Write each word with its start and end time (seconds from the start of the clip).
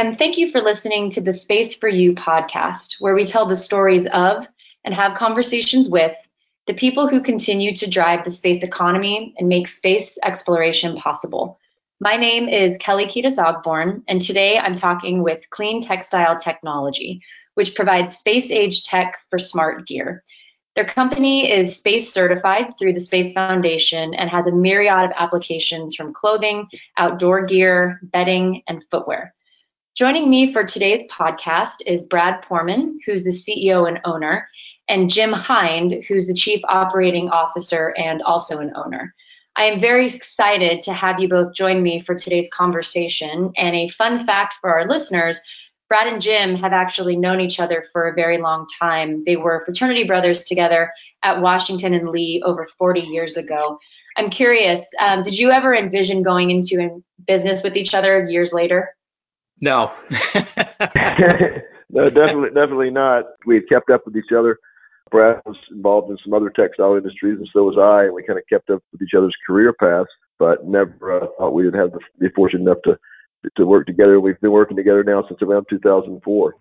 and 0.00 0.16
thank 0.16 0.38
you 0.38 0.50
for 0.50 0.62
listening 0.62 1.10
to 1.10 1.20
the 1.20 1.34
Space 1.34 1.74
for 1.74 1.86
You 1.86 2.14
podcast, 2.14 2.94
where 3.00 3.14
we 3.14 3.26
tell 3.26 3.44
the 3.44 3.54
stories 3.54 4.06
of 4.14 4.48
and 4.82 4.94
have 4.94 5.14
conversations 5.14 5.90
with 5.90 6.16
the 6.66 6.72
people 6.72 7.06
who 7.06 7.22
continue 7.22 7.76
to 7.76 7.86
drive 7.86 8.24
the 8.24 8.30
space 8.30 8.62
economy 8.62 9.34
and 9.36 9.46
make 9.46 9.68
space 9.68 10.16
exploration 10.24 10.96
possible. 10.96 11.58
My 12.00 12.16
name 12.16 12.48
is 12.48 12.78
Kelly 12.78 13.08
Kiedis 13.08 13.36
Ogborn, 13.36 14.02
and 14.08 14.22
today 14.22 14.58
I'm 14.58 14.74
talking 14.74 15.22
with 15.22 15.50
Clean 15.50 15.82
Textile 15.82 16.38
Technology, 16.38 17.20
which 17.52 17.74
provides 17.74 18.16
space 18.16 18.50
age 18.50 18.84
tech 18.84 19.18
for 19.28 19.38
smart 19.38 19.86
gear. 19.86 20.24
Their 20.76 20.86
company 20.86 21.52
is 21.52 21.76
space 21.76 22.10
certified 22.10 22.72
through 22.78 22.94
the 22.94 23.00
Space 23.00 23.34
Foundation 23.34 24.14
and 24.14 24.30
has 24.30 24.46
a 24.46 24.52
myriad 24.52 25.10
of 25.10 25.16
applications 25.18 25.94
from 25.94 26.14
clothing, 26.14 26.68
outdoor 26.96 27.44
gear, 27.44 28.00
bedding, 28.02 28.62
and 28.66 28.82
footwear. 28.90 29.34
Joining 29.96 30.30
me 30.30 30.52
for 30.52 30.64
today's 30.64 31.02
podcast 31.10 31.76
is 31.84 32.04
Brad 32.04 32.42
Poorman, 32.44 32.94
who's 33.04 33.24
the 33.24 33.30
CEO 33.30 33.88
and 33.88 34.00
owner, 34.04 34.48
and 34.88 35.10
Jim 35.10 35.32
Hind, 35.32 36.04
who's 36.08 36.26
the 36.26 36.34
Chief 36.34 36.60
Operating 36.68 37.28
Officer 37.28 37.92
and 37.98 38.22
also 38.22 38.58
an 38.58 38.72
owner. 38.76 39.12
I 39.56 39.64
am 39.64 39.80
very 39.80 40.06
excited 40.06 40.80
to 40.82 40.92
have 40.92 41.18
you 41.18 41.28
both 41.28 41.54
join 41.54 41.82
me 41.82 42.00
for 42.02 42.14
today's 42.14 42.48
conversation. 42.56 43.52
And 43.56 43.74
a 43.74 43.88
fun 43.88 44.24
fact 44.24 44.54
for 44.60 44.70
our 44.70 44.88
listeners 44.88 45.40
Brad 45.88 46.06
and 46.06 46.22
Jim 46.22 46.54
have 46.54 46.72
actually 46.72 47.16
known 47.16 47.40
each 47.40 47.58
other 47.58 47.84
for 47.92 48.06
a 48.06 48.14
very 48.14 48.38
long 48.38 48.64
time. 48.78 49.24
They 49.26 49.34
were 49.34 49.64
fraternity 49.64 50.04
brothers 50.04 50.44
together 50.44 50.92
at 51.24 51.42
Washington 51.42 51.94
and 51.94 52.10
Lee 52.10 52.40
over 52.46 52.68
40 52.78 53.00
years 53.00 53.36
ago. 53.36 53.76
I'm 54.16 54.30
curious, 54.30 54.86
um, 55.00 55.24
did 55.24 55.36
you 55.36 55.50
ever 55.50 55.74
envision 55.74 56.22
going 56.22 56.50
into 56.50 57.02
business 57.26 57.64
with 57.64 57.76
each 57.76 57.92
other 57.92 58.22
years 58.30 58.52
later? 58.52 58.94
No. 59.60 59.92
no, 61.90 62.10
definitely, 62.10 62.50
definitely 62.50 62.90
not. 62.90 63.24
We 63.46 63.56
had 63.56 63.68
kept 63.68 63.90
up 63.90 64.02
with 64.04 64.16
each 64.16 64.32
other. 64.36 64.58
Brad 65.10 65.40
was 65.44 65.56
involved 65.70 66.10
in 66.10 66.18
some 66.24 66.34
other 66.34 66.50
textile 66.50 66.94
industries, 66.94 67.38
and 67.38 67.48
so 67.52 67.64
was 67.64 67.76
I, 67.78 68.04
and 68.04 68.14
we 68.14 68.22
kind 68.22 68.38
of 68.38 68.44
kept 68.48 68.70
up 68.70 68.82
with 68.92 69.02
each 69.02 69.14
other's 69.16 69.34
career 69.46 69.72
paths, 69.72 70.10
but 70.38 70.66
never 70.66 71.22
uh, 71.22 71.26
thought 71.36 71.52
we 71.52 71.64
would 71.64 71.74
have 71.74 71.92
the, 71.92 72.00
be 72.18 72.28
fortunate 72.34 72.62
enough 72.62 72.78
to 72.84 72.98
to 73.56 73.66
work 73.66 73.86
together. 73.86 74.20
We've 74.20 74.40
been 74.40 74.52
working 74.52 74.76
together 74.76 75.02
now 75.02 75.24
since 75.26 75.40
around 75.42 75.66
2004. 75.70 76.54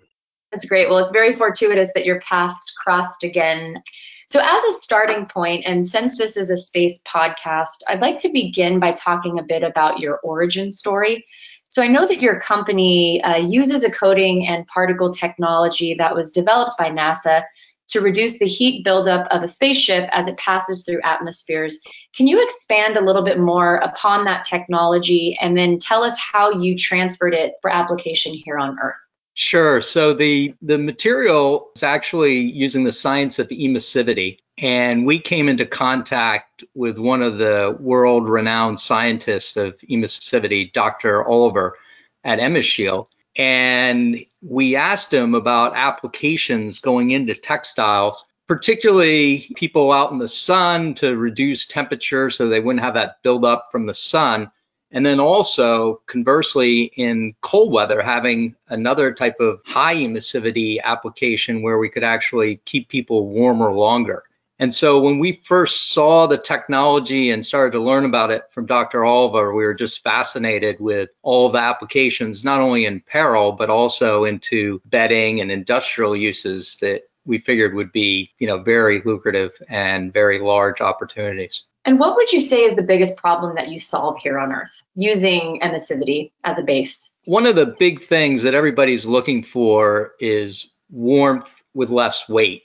That's 0.51 0.65
great. 0.65 0.89
Well, 0.89 0.97
it's 0.99 1.11
very 1.11 1.35
fortuitous 1.35 1.89
that 1.93 2.05
your 2.05 2.21
paths 2.21 2.71
crossed 2.71 3.23
again. 3.23 3.81
So, 4.27 4.39
as 4.39 4.63
a 4.63 4.81
starting 4.81 5.25
point, 5.25 5.65
and 5.65 5.85
since 5.85 6.17
this 6.17 6.37
is 6.37 6.49
a 6.49 6.57
space 6.57 7.01
podcast, 7.07 7.77
I'd 7.87 8.01
like 8.01 8.17
to 8.19 8.29
begin 8.29 8.79
by 8.79 8.93
talking 8.93 9.39
a 9.39 9.43
bit 9.43 9.63
about 9.63 9.99
your 9.99 10.19
origin 10.19 10.71
story. 10.71 11.25
So, 11.69 11.81
I 11.83 11.87
know 11.87 12.07
that 12.07 12.21
your 12.21 12.39
company 12.39 13.21
uh, 13.23 13.37
uses 13.37 13.83
a 13.83 13.91
coating 13.91 14.47
and 14.47 14.67
particle 14.67 15.13
technology 15.13 15.95
that 15.95 16.15
was 16.15 16.31
developed 16.31 16.77
by 16.77 16.89
NASA 16.89 17.43
to 17.89 18.01
reduce 18.01 18.37
the 18.39 18.47
heat 18.47 18.83
buildup 18.83 19.27
of 19.31 19.43
a 19.43 19.47
spaceship 19.47 20.09
as 20.11 20.27
it 20.27 20.37
passes 20.37 20.85
through 20.85 21.01
atmospheres. 21.03 21.79
Can 22.15 22.27
you 22.27 22.41
expand 22.41 22.97
a 22.97 23.03
little 23.03 23.23
bit 23.23 23.39
more 23.39 23.77
upon 23.77 24.25
that 24.25 24.43
technology 24.43 25.37
and 25.41 25.57
then 25.57 25.79
tell 25.79 26.03
us 26.03 26.17
how 26.17 26.51
you 26.51 26.77
transferred 26.77 27.33
it 27.33 27.53
for 27.61 27.71
application 27.71 28.33
here 28.33 28.57
on 28.57 28.77
Earth? 28.81 28.95
Sure. 29.41 29.81
So 29.81 30.13
the 30.13 30.53
the 30.61 30.77
material 30.77 31.69
is 31.73 31.81
actually 31.81 32.39
using 32.39 32.83
the 32.83 32.91
science 32.91 33.39
of 33.39 33.47
emissivity, 33.47 34.39
and 34.57 35.05
we 35.05 35.17
came 35.17 35.47
into 35.47 35.65
contact 35.65 36.65
with 36.75 36.97
one 36.97 37.21
of 37.21 37.37
the 37.37 37.77
world-renowned 37.79 38.81
scientists 38.81 39.55
of 39.55 39.77
emissivity, 39.89 40.73
Dr. 40.73 41.25
Oliver, 41.25 41.77
at 42.25 42.39
Emisshield, 42.39 43.05
and 43.37 44.17
we 44.41 44.75
asked 44.75 45.13
him 45.13 45.33
about 45.33 45.73
applications 45.73 46.79
going 46.79 47.11
into 47.11 47.33
textiles, 47.33 48.25
particularly 48.45 49.49
people 49.55 49.93
out 49.93 50.11
in 50.11 50.17
the 50.17 50.27
sun 50.27 50.93
to 50.95 51.15
reduce 51.15 51.65
temperature 51.65 52.29
so 52.29 52.49
they 52.49 52.59
wouldn't 52.59 52.83
have 52.83 52.95
that 52.95 53.23
buildup 53.23 53.69
from 53.71 53.85
the 53.85 53.95
sun. 53.95 54.51
And 54.91 55.05
then 55.05 55.19
also, 55.19 56.01
conversely, 56.07 56.91
in 56.95 57.35
cold 57.41 57.71
weather, 57.71 58.01
having 58.01 58.55
another 58.69 59.13
type 59.13 59.39
of 59.39 59.61
high 59.65 59.95
emissivity 59.95 60.81
application 60.83 61.61
where 61.61 61.77
we 61.77 61.89
could 61.89 62.03
actually 62.03 62.59
keep 62.65 62.89
people 62.89 63.27
warmer 63.27 63.71
longer. 63.71 64.23
And 64.61 64.75
so 64.75 64.99
when 64.99 65.19
we 65.19 65.41
first 65.45 65.93
saw 65.93 66.27
the 66.27 66.37
technology 66.37 67.31
and 67.31 67.45
started 67.45 67.71
to 67.71 67.83
learn 67.83 68.03
about 68.03 68.29
it 68.29 68.43
from 68.51 68.65
Dr. 68.65 69.05
Oliver, 69.05 69.53
we 69.53 69.63
were 69.63 69.73
just 69.73 70.03
fascinated 70.03 70.81
with 70.81 71.09
all 71.21 71.49
the 71.49 71.59
applications, 71.59 72.43
not 72.43 72.59
only 72.59 72.85
in 72.85 72.97
apparel, 72.97 73.53
but 73.53 73.69
also 73.69 74.25
into 74.25 74.81
bedding 74.85 75.39
and 75.39 75.49
industrial 75.49 76.13
uses 76.13 76.77
that 76.81 77.03
we 77.29 77.37
figured 77.39 77.75
would 77.75 77.93
be, 77.93 78.31
you 78.39 78.47
know, 78.47 78.61
very 78.61 79.01
lucrative 79.05 79.51
and 79.69 80.11
very 80.11 80.39
large 80.39 80.81
opportunities. 80.81 81.63
And 81.85 81.97
what 81.97 82.15
would 82.15 82.31
you 82.33 82.41
say 82.41 82.63
is 82.63 82.75
the 82.75 82.81
biggest 82.81 83.15
problem 83.15 83.55
that 83.55 83.69
you 83.69 83.79
solve 83.79 84.19
here 84.19 84.37
on 84.37 84.51
Earth 84.51 84.81
using 84.95 85.61
emissivity 85.63 86.31
as 86.43 86.59
a 86.59 86.63
base? 86.63 87.11
One 87.23 87.45
of 87.45 87.55
the 87.55 87.75
big 87.79 88.07
things 88.07 88.43
that 88.43 88.53
everybody's 88.53 89.05
looking 89.05 89.43
for 89.43 90.13
is 90.19 90.71
warmth 90.89 91.63
with 91.73 91.89
less 91.89 92.27
weight. 92.27 92.63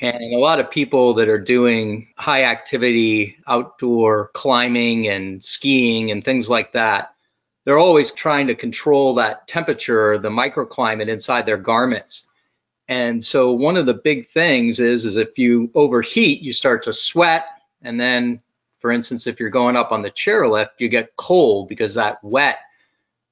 And 0.00 0.34
a 0.34 0.38
lot 0.38 0.58
of 0.58 0.70
people 0.70 1.14
that 1.14 1.28
are 1.28 1.38
doing 1.38 2.08
high 2.16 2.44
activity 2.44 3.36
outdoor 3.46 4.30
climbing 4.34 5.08
and 5.08 5.44
skiing 5.44 6.10
and 6.10 6.24
things 6.24 6.48
like 6.50 6.72
that, 6.72 7.14
they're 7.64 7.78
always 7.78 8.10
trying 8.10 8.48
to 8.48 8.54
control 8.56 9.14
that 9.14 9.46
temperature, 9.46 10.18
the 10.18 10.30
microclimate 10.30 11.08
inside 11.08 11.46
their 11.46 11.56
garments. 11.56 12.26
And 12.88 13.24
so 13.24 13.52
one 13.52 13.76
of 13.76 13.86
the 13.86 13.94
big 13.94 14.30
things 14.30 14.80
is 14.80 15.04
is 15.04 15.16
if 15.16 15.38
you 15.38 15.70
overheat, 15.74 16.42
you 16.42 16.52
start 16.52 16.82
to 16.84 16.92
sweat 16.92 17.46
and 17.82 18.00
then 18.00 18.40
for 18.82 18.90
instance, 18.90 19.28
if 19.28 19.38
you're 19.38 19.48
going 19.48 19.76
up 19.76 19.92
on 19.92 20.02
the 20.02 20.10
chairlift, 20.10 20.70
you 20.78 20.88
get 20.88 21.14
cold 21.16 21.68
because 21.68 21.94
that 21.94 22.22
wet 22.24 22.58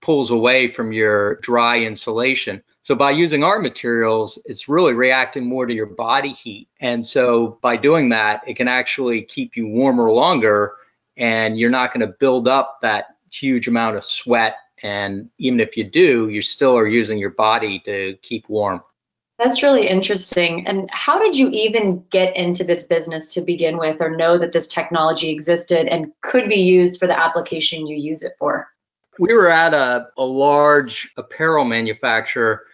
pulls 0.00 0.30
away 0.30 0.72
from 0.72 0.92
your 0.92 1.36
dry 1.36 1.80
insulation. 1.80 2.62
So 2.82 2.94
by 2.94 3.10
using 3.10 3.42
our 3.42 3.58
materials, 3.58 4.38
it's 4.46 4.68
really 4.68 4.94
reacting 4.94 5.44
more 5.44 5.66
to 5.66 5.74
your 5.74 5.86
body 5.86 6.32
heat. 6.32 6.68
And 6.78 7.04
so 7.04 7.58
by 7.62 7.76
doing 7.76 8.08
that, 8.10 8.42
it 8.46 8.54
can 8.54 8.68
actually 8.68 9.22
keep 9.22 9.56
you 9.56 9.66
warmer 9.66 10.10
longer 10.10 10.74
and 11.16 11.58
you're 11.58 11.68
not 11.68 11.92
going 11.92 12.06
to 12.06 12.14
build 12.18 12.46
up 12.46 12.78
that 12.82 13.16
huge 13.30 13.66
amount 13.66 13.96
of 13.96 14.04
sweat. 14.04 14.54
And 14.84 15.28
even 15.38 15.58
if 15.58 15.76
you 15.76 15.82
do, 15.82 16.28
you 16.28 16.42
still 16.42 16.78
are 16.78 16.86
using 16.86 17.18
your 17.18 17.30
body 17.30 17.82
to 17.84 18.16
keep 18.22 18.48
warm. 18.48 18.82
That's 19.42 19.62
really 19.62 19.88
interesting. 19.88 20.66
And 20.66 20.90
how 20.92 21.18
did 21.18 21.34
you 21.34 21.48
even 21.48 22.04
get 22.10 22.36
into 22.36 22.62
this 22.62 22.82
business 22.82 23.32
to 23.32 23.40
begin 23.40 23.78
with, 23.78 24.02
or 24.02 24.14
know 24.14 24.36
that 24.36 24.52
this 24.52 24.66
technology 24.66 25.30
existed 25.30 25.86
and 25.86 26.12
could 26.20 26.46
be 26.46 26.56
used 26.56 27.00
for 27.00 27.06
the 27.06 27.18
application 27.18 27.86
you 27.86 27.96
use 27.96 28.22
it 28.22 28.34
for? 28.38 28.68
We 29.18 29.32
were 29.32 29.48
at 29.48 29.72
a, 29.72 30.08
a 30.18 30.24
large 30.24 31.10
apparel 31.16 31.64
manufacturer 31.64 32.66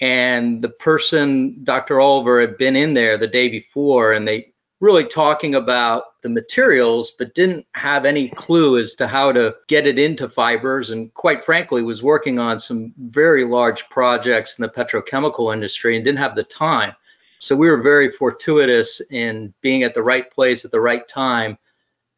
and 0.00 0.62
the 0.62 0.68
person, 0.68 1.58
Dr. 1.64 2.00
Oliver, 2.00 2.40
had 2.40 2.58
been 2.58 2.76
in 2.76 2.94
there 2.94 3.18
the 3.18 3.26
day 3.26 3.48
before, 3.48 4.12
and 4.12 4.26
they 4.26 4.52
really 4.84 5.06
talking 5.06 5.54
about 5.54 6.20
the 6.22 6.28
materials, 6.28 7.14
but 7.18 7.34
didn't 7.34 7.66
have 7.72 8.04
any 8.04 8.28
clue 8.28 8.78
as 8.78 8.94
to 8.94 9.08
how 9.08 9.32
to 9.32 9.54
get 9.66 9.86
it 9.86 9.98
into 9.98 10.28
fibers. 10.28 10.90
And 10.90 11.12
quite 11.14 11.42
frankly, 11.42 11.82
was 11.82 12.02
working 12.02 12.38
on 12.38 12.60
some 12.60 12.92
very 12.98 13.46
large 13.46 13.88
projects 13.88 14.58
in 14.58 14.62
the 14.62 14.68
petrochemical 14.68 15.54
industry 15.54 15.96
and 15.96 16.04
didn't 16.04 16.18
have 16.18 16.36
the 16.36 16.44
time. 16.44 16.92
So 17.38 17.56
we 17.56 17.70
were 17.70 17.80
very 17.80 18.10
fortuitous 18.10 19.00
in 19.10 19.54
being 19.62 19.84
at 19.84 19.94
the 19.94 20.02
right 20.02 20.30
place 20.30 20.66
at 20.66 20.70
the 20.70 20.80
right 20.80 21.08
time 21.08 21.56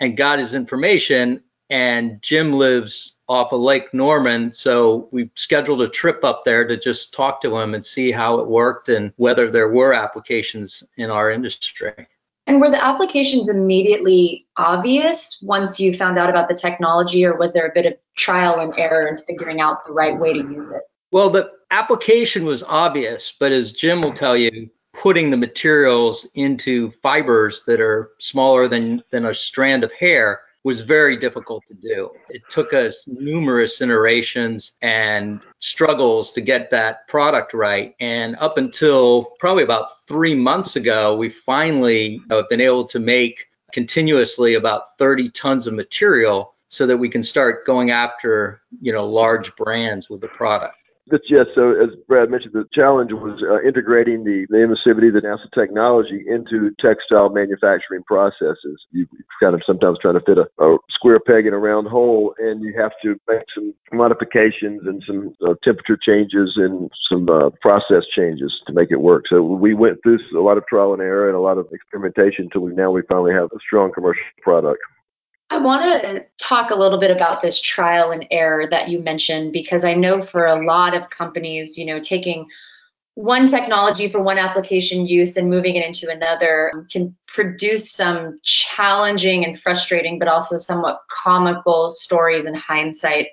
and 0.01 0.17
got 0.17 0.41
his 0.41 0.55
information. 0.55 1.45
And 1.71 2.21
Jim 2.21 2.53
lives 2.53 3.15
off 3.29 3.53
of 3.53 3.61
Lake 3.61 3.95
Norman. 3.95 4.53
So 4.53 5.09
we 5.13 5.31
scheduled 5.37 5.83
a 5.83 5.89
trip 5.89 6.25
up 6.25 6.43
there 6.45 6.67
to 6.67 6.77
just 6.77 7.15
talk 7.15 7.41
to 7.43 7.57
him 7.59 7.75
and 7.75 7.87
see 7.87 8.11
how 8.11 8.41
it 8.41 8.47
worked 8.49 8.89
and 8.89 9.13
whether 9.17 9.51
there 9.51 9.69
were 9.69 9.93
applications 9.93 10.83
in 10.97 11.11
our 11.11 11.31
industry. 11.31 12.09
And 12.47 12.61
were 12.61 12.71
the 12.71 12.83
applications 12.83 13.49
immediately 13.49 14.47
obvious 14.57 15.41
once 15.43 15.81
you 15.81 15.97
found 15.97 16.19
out 16.19 16.31
about 16.31 16.49
the 16.49 16.55
technology, 16.55 17.25
or 17.25 17.37
was 17.37 17.53
there 17.53 17.67
a 17.67 17.73
bit 17.75 17.87
of 17.87 17.95
trial 18.17 18.61
and 18.61 18.73
error 18.79 19.09
in 19.09 19.19
figuring 19.25 19.61
out 19.61 19.85
the 19.85 19.93
right 19.93 20.19
way 20.19 20.33
to 20.33 20.39
use 20.39 20.69
it? 20.69 20.83
Well, 21.11 21.29
the 21.31 21.51
application 21.71 22.45
was 22.45 22.63
obvious, 22.63 23.35
but 23.39 23.51
as 23.51 23.73
Jim 23.73 24.01
will 24.01 24.13
tell 24.13 24.37
you, 24.37 24.71
putting 24.93 25.31
the 25.31 25.37
materials 25.37 26.27
into 26.35 26.91
fibers 27.03 27.65
that 27.67 27.81
are 27.81 28.13
smaller 28.19 28.69
than, 28.69 29.03
than 29.11 29.27
a 29.27 29.35
strand 29.35 29.85
of 29.85 29.93
hair 29.93 30.41
was 30.67 30.81
very 30.81 31.17
difficult 31.17 31.63
to 31.69 31.75
do. 31.75 32.11
It 32.29 32.43
took 32.51 32.73
us 32.73 33.05
numerous 33.07 33.81
iterations 33.81 34.73
and 34.83 35.41
struggles 35.61 36.33
to 36.33 36.41
get 36.41 36.73
that 36.73 37.07
product 37.07 37.55
right. 37.55 37.95
And 38.01 38.35
up 38.41 38.59
until 38.59 39.27
probably 39.39 39.63
about 39.63 40.05
three 40.09 40.35
months 40.35 40.75
ago, 40.75 41.15
we 41.15 41.29
finally 41.31 42.21
have 42.31 42.49
been 42.49 42.61
able 42.61 42.85
to 42.87 42.99
make 42.99 43.47
continuously 43.73 44.55
about 44.55 44.99
30 44.99 45.31
tons 45.31 45.69
of 45.69 45.75
material 45.75 46.57
so 46.69 46.85
that 46.85 46.97
we 46.97 47.09
can 47.09 47.23
start 47.23 47.65
going 47.65 47.93
after, 47.93 48.61
you 48.81 48.93
know, 48.93 49.07
large 49.07 49.55
brands 49.55 50.11
with 50.11 50.21
the 50.21 50.27
product. 50.27 50.75
But 51.09 51.21
yes, 51.31 51.47
so 51.55 51.71
as 51.71 51.95
Brad 52.09 52.31
mentioned, 52.31 52.53
the 52.53 52.67
challenge 52.75 53.13
was 53.13 53.39
uh, 53.39 53.63
integrating 53.67 54.25
the, 54.25 54.45
the 54.51 54.59
emissivity, 54.59 55.13
the 55.13 55.23
NASA 55.23 55.47
technology 55.55 56.25
into 56.27 56.75
textile 56.83 57.29
manufacturing 57.29 58.03
processes. 58.03 58.83
You 58.91 59.07
kind 59.41 59.55
of 59.55 59.63
sometimes 59.65 59.99
try 60.03 60.13
to 60.13 60.21
fit 60.21 60.39
a, 60.39 60.51
a 60.59 60.79
square 60.91 61.21
peg 61.21 61.47
in 61.47 61.55
a 61.55 61.59
round 61.59 61.87
hole, 61.87 62.35
and 62.39 62.61
you 62.61 62.75
have 62.77 62.91
to 63.05 63.15
make 63.29 63.47
some 63.55 63.73
modifications 63.93 64.83
and 64.85 65.01
some 65.07 65.33
uh, 65.47 65.55
temperature 65.63 65.97
changes 65.97 66.55
and 66.57 66.91
some 67.09 67.29
uh, 67.29 67.51
process 67.63 68.03
changes 68.17 68.53
to 68.67 68.73
make 68.73 68.91
it 68.91 69.01
work. 69.01 69.25
So 69.31 69.43
we 69.43 69.75
went 69.75 70.03
through 70.03 70.19
a 70.37 70.43
lot 70.43 70.59
of 70.59 70.67
trial 70.67 70.93
and 70.93 71.03
error 71.03 71.29
and 71.29 71.37
a 71.37 71.41
lot 71.41 71.59
of 71.59 71.69
experimentation 71.71 72.51
until 72.51 72.63
we 72.63 72.75
now 72.75 72.91
we 72.91 73.03
finally 73.09 73.33
have 73.33 73.51
a 73.55 73.63
strong 73.65 73.93
commercial 73.93 74.25
product. 74.43 74.81
I 75.49 75.59
want 75.59 75.85
to 75.85 76.27
talk 76.39 76.71
a 76.71 76.75
little 76.77 76.99
bit 76.99 77.11
about 77.11 77.41
this 77.41 77.61
trial 77.61 78.11
and 78.11 78.27
error 78.31 78.67
that 78.69 78.89
you 78.89 78.99
mentioned 78.99 79.53
because 79.53 79.85
I 79.85 79.95
know 79.95 80.23
for 80.23 80.47
a 80.47 80.67
lot 80.67 80.95
of 80.95 81.11
companies, 81.11 81.79
you 81.79 81.87
know, 81.87 82.01
taking 82.01 82.49
one 83.15 83.47
technology 83.47 84.11
for 84.11 84.21
one 84.21 84.39
application 84.39 85.07
use 85.07 85.37
and 85.37 85.49
moving 85.49 85.77
it 85.77 85.87
into 85.87 86.11
another 86.11 86.87
can 86.93 87.17
produce 87.29 87.91
some 87.91 88.39
challenging 88.43 89.45
and 89.45 89.59
frustrating, 89.59 90.19
but 90.19 90.29
also 90.29 90.59
somewhat 90.59 91.01
comical 91.11 91.91
stories 91.91 92.45
in 92.45 92.55
hindsight. 92.55 93.29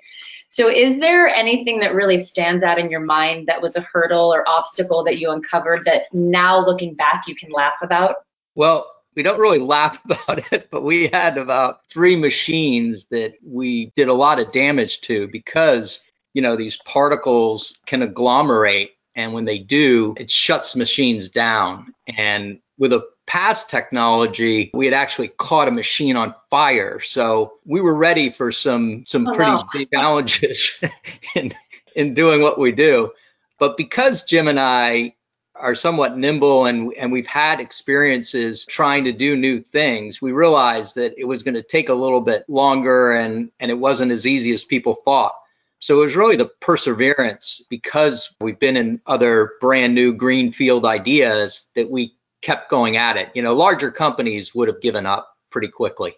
So, 0.48 0.70
is 0.70 1.00
there 1.00 1.28
anything 1.28 1.80
that 1.80 1.94
really 1.94 2.16
stands 2.16 2.62
out 2.62 2.78
in 2.78 2.90
your 2.90 3.00
mind 3.00 3.48
that 3.48 3.60
was 3.60 3.76
a 3.76 3.80
hurdle 3.80 4.32
or 4.32 4.48
obstacle 4.48 5.02
that 5.04 5.18
you 5.18 5.30
uncovered 5.30 5.84
that 5.84 6.02
now 6.12 6.64
looking 6.64 6.94
back 6.94 7.24
you 7.26 7.34
can 7.34 7.50
laugh 7.50 7.74
about? 7.82 8.16
Well, 8.54 8.93
we 9.16 9.22
don't 9.22 9.40
really 9.40 9.58
laugh 9.58 9.98
about 10.04 10.52
it, 10.52 10.68
but 10.70 10.82
we 10.82 11.08
had 11.12 11.38
about 11.38 11.80
three 11.90 12.16
machines 12.16 13.06
that 13.10 13.34
we 13.44 13.92
did 13.96 14.08
a 14.08 14.14
lot 14.14 14.38
of 14.38 14.52
damage 14.52 15.00
to 15.02 15.28
because, 15.28 16.00
you 16.32 16.42
know, 16.42 16.56
these 16.56 16.78
particles 16.84 17.76
can 17.86 18.02
agglomerate. 18.02 18.90
And 19.16 19.32
when 19.32 19.44
they 19.44 19.58
do, 19.58 20.14
it 20.18 20.30
shuts 20.30 20.74
machines 20.74 21.30
down. 21.30 21.94
And 22.18 22.58
with 22.78 22.92
a 22.92 23.06
past 23.26 23.70
technology, 23.70 24.70
we 24.74 24.86
had 24.86 24.94
actually 24.94 25.28
caught 25.28 25.68
a 25.68 25.70
machine 25.70 26.16
on 26.16 26.34
fire. 26.50 27.00
So 27.00 27.54
we 27.64 27.80
were 27.80 27.94
ready 27.94 28.30
for 28.30 28.50
some 28.50 29.04
some 29.06 29.26
oh, 29.28 29.34
pretty 29.34 29.52
no. 29.52 29.62
big 29.72 29.90
challenges 29.92 30.82
in 31.36 31.54
in 31.94 32.14
doing 32.14 32.42
what 32.42 32.58
we 32.58 32.72
do. 32.72 33.12
But 33.58 33.76
because 33.76 34.24
Jim 34.24 34.48
and 34.48 34.58
I 34.58 35.14
are 35.56 35.74
somewhat 35.74 36.16
nimble 36.16 36.66
and 36.66 36.92
and 36.94 37.12
we've 37.12 37.26
had 37.26 37.60
experiences 37.60 38.64
trying 38.64 39.04
to 39.04 39.12
do 39.12 39.36
new 39.36 39.60
things, 39.60 40.20
we 40.20 40.32
realized 40.32 40.94
that 40.96 41.14
it 41.16 41.24
was 41.24 41.42
going 41.42 41.54
to 41.54 41.62
take 41.62 41.88
a 41.88 41.94
little 41.94 42.20
bit 42.20 42.44
longer 42.48 43.12
and 43.12 43.50
and 43.60 43.70
it 43.70 43.78
wasn't 43.78 44.12
as 44.12 44.26
easy 44.26 44.52
as 44.52 44.64
people 44.64 44.96
thought. 45.04 45.34
So 45.78 46.00
it 46.00 46.04
was 46.04 46.16
really 46.16 46.36
the 46.36 46.50
perseverance 46.60 47.64
because 47.68 48.34
we've 48.40 48.58
been 48.58 48.76
in 48.76 49.00
other 49.06 49.52
brand 49.60 49.94
new 49.94 50.14
greenfield 50.14 50.86
ideas 50.86 51.66
that 51.76 51.90
we 51.90 52.14
kept 52.42 52.70
going 52.70 52.96
at 52.96 53.16
it. 53.16 53.28
You 53.34 53.42
know, 53.42 53.54
larger 53.54 53.90
companies 53.90 54.54
would 54.54 54.68
have 54.68 54.80
given 54.80 55.06
up 55.06 55.36
pretty 55.50 55.68
quickly. 55.68 56.14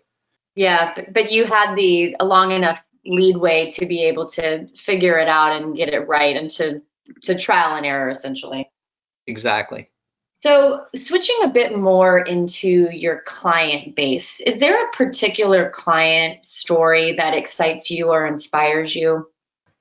Yeah, 0.55 0.93
but, 0.95 1.13
but 1.13 1.33
you 1.33 1.45
had 1.45 1.75
the 1.75 2.17
long 2.21 2.53
enough 2.53 2.81
leadway 3.05 3.71
to 3.73 3.87
be 3.87 4.03
able 4.05 4.27
to 4.27 4.67
figure 4.77 5.19
it 5.19 5.29
out 5.29 5.61
and 5.61 5.77
get 5.77 5.89
it 5.89 6.09
right 6.09 6.37
and 6.37 6.51
to 6.53 6.83
to 7.23 7.39
trial 7.39 7.77
and 7.77 7.87
error 7.87 8.09
essentially. 8.09 8.69
Exactly. 9.27 9.91
So, 10.43 10.85
switching 10.95 11.37
a 11.43 11.49
bit 11.49 11.77
more 11.77 12.19
into 12.19 12.89
your 12.93 13.23
client 13.27 13.97
base, 13.97 14.41
is 14.41 14.59
there 14.59 14.87
a 14.87 14.93
particular 14.93 15.71
client 15.71 16.45
story 16.45 17.17
that 17.17 17.35
excites 17.35 17.91
you 17.91 18.11
or 18.11 18.27
inspires 18.27 18.95
you? 18.95 19.29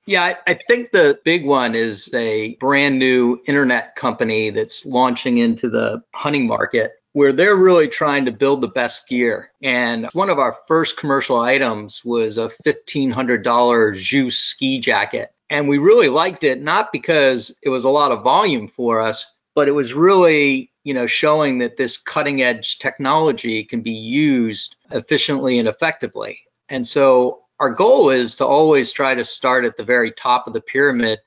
Yeah, 0.06 0.34
I, 0.46 0.58
think 0.68 0.92
the 0.92 1.18
big 1.24 1.44
one 1.44 1.74
is 1.74 2.12
a 2.14 2.54
brand 2.56 2.98
new 2.98 3.40
internet 3.46 3.96
company 3.96 4.50
that's 4.50 4.86
launching 4.86 5.38
into 5.38 5.68
the 5.68 6.02
hunting 6.14 6.46
market 6.46 6.92
where 7.12 7.32
they're 7.32 7.56
really 7.56 7.88
trying 7.88 8.24
to 8.26 8.30
build 8.30 8.60
the 8.60 8.68
best 8.68 9.08
gear. 9.08 9.50
And 9.62 10.06
one 10.12 10.30
of 10.30 10.38
our 10.38 10.56
first 10.68 10.96
commercial 10.96 11.40
items 11.40 12.04
was 12.04 12.38
a 12.38 12.50
$1,500 12.64 13.98
Joos 13.98 14.36
ski 14.36 14.78
jacket. 14.78 15.32
And 15.50 15.68
we 15.68 15.78
really 15.78 16.08
liked 16.08 16.44
it, 16.44 16.60
not 16.60 16.92
because 16.92 17.56
it 17.62 17.70
was 17.70 17.84
a 17.84 17.88
lot 17.88 18.12
of 18.12 18.22
volume 18.22 18.68
for 18.68 19.00
us, 19.00 19.24
but 19.56 19.66
it 19.66 19.72
was 19.72 19.94
really 19.94 20.70
you 20.84 20.94
know 20.94 21.06
showing 21.06 21.58
that 21.58 21.76
this 21.76 21.96
cutting 21.96 22.42
edge 22.42 22.78
technology 22.78 23.64
can 23.64 23.80
be 23.80 23.90
used 23.90 24.76
efficiently 24.92 25.58
and 25.58 25.66
effectively. 25.66 26.38
And 26.68 26.86
so 26.86 27.42
our 27.58 27.70
goal 27.70 28.10
is 28.10 28.36
to 28.36 28.46
always 28.46 28.92
try 28.92 29.14
to 29.14 29.24
start 29.24 29.64
at 29.64 29.76
the 29.76 29.84
very 29.84 30.12
top 30.12 30.46
of 30.46 30.52
the 30.52 30.60
pyramid 30.60 31.18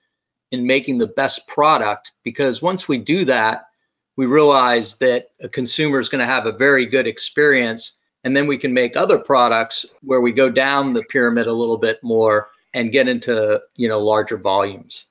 in 0.51 0.65
making 0.65 0.97
the 0.97 1.07
best 1.07 1.45
product 1.47 2.11
because 2.23 2.61
once 2.61 2.87
we 2.87 2.97
do 2.97 3.25
that 3.25 3.65
we 4.15 4.25
realize 4.25 4.97
that 4.97 5.27
a 5.41 5.47
consumer 5.47 5.97
is 5.97 6.09
going 6.09 6.19
to 6.19 6.25
have 6.25 6.45
a 6.45 6.51
very 6.51 6.85
good 6.85 7.07
experience 7.07 7.93
and 8.25 8.35
then 8.35 8.47
we 8.47 8.57
can 8.57 8.73
make 8.73 8.97
other 8.97 9.17
products 9.17 9.85
where 10.01 10.19
we 10.19 10.33
go 10.33 10.49
down 10.49 10.91
the 10.91 11.03
pyramid 11.03 11.47
a 11.47 11.53
little 11.53 11.77
bit 11.77 12.03
more 12.03 12.49
and 12.73 12.91
get 12.91 13.07
into 13.07 13.59
you 13.75 13.87
know 13.87 13.99
larger 13.99 14.37
volumes 14.37 15.05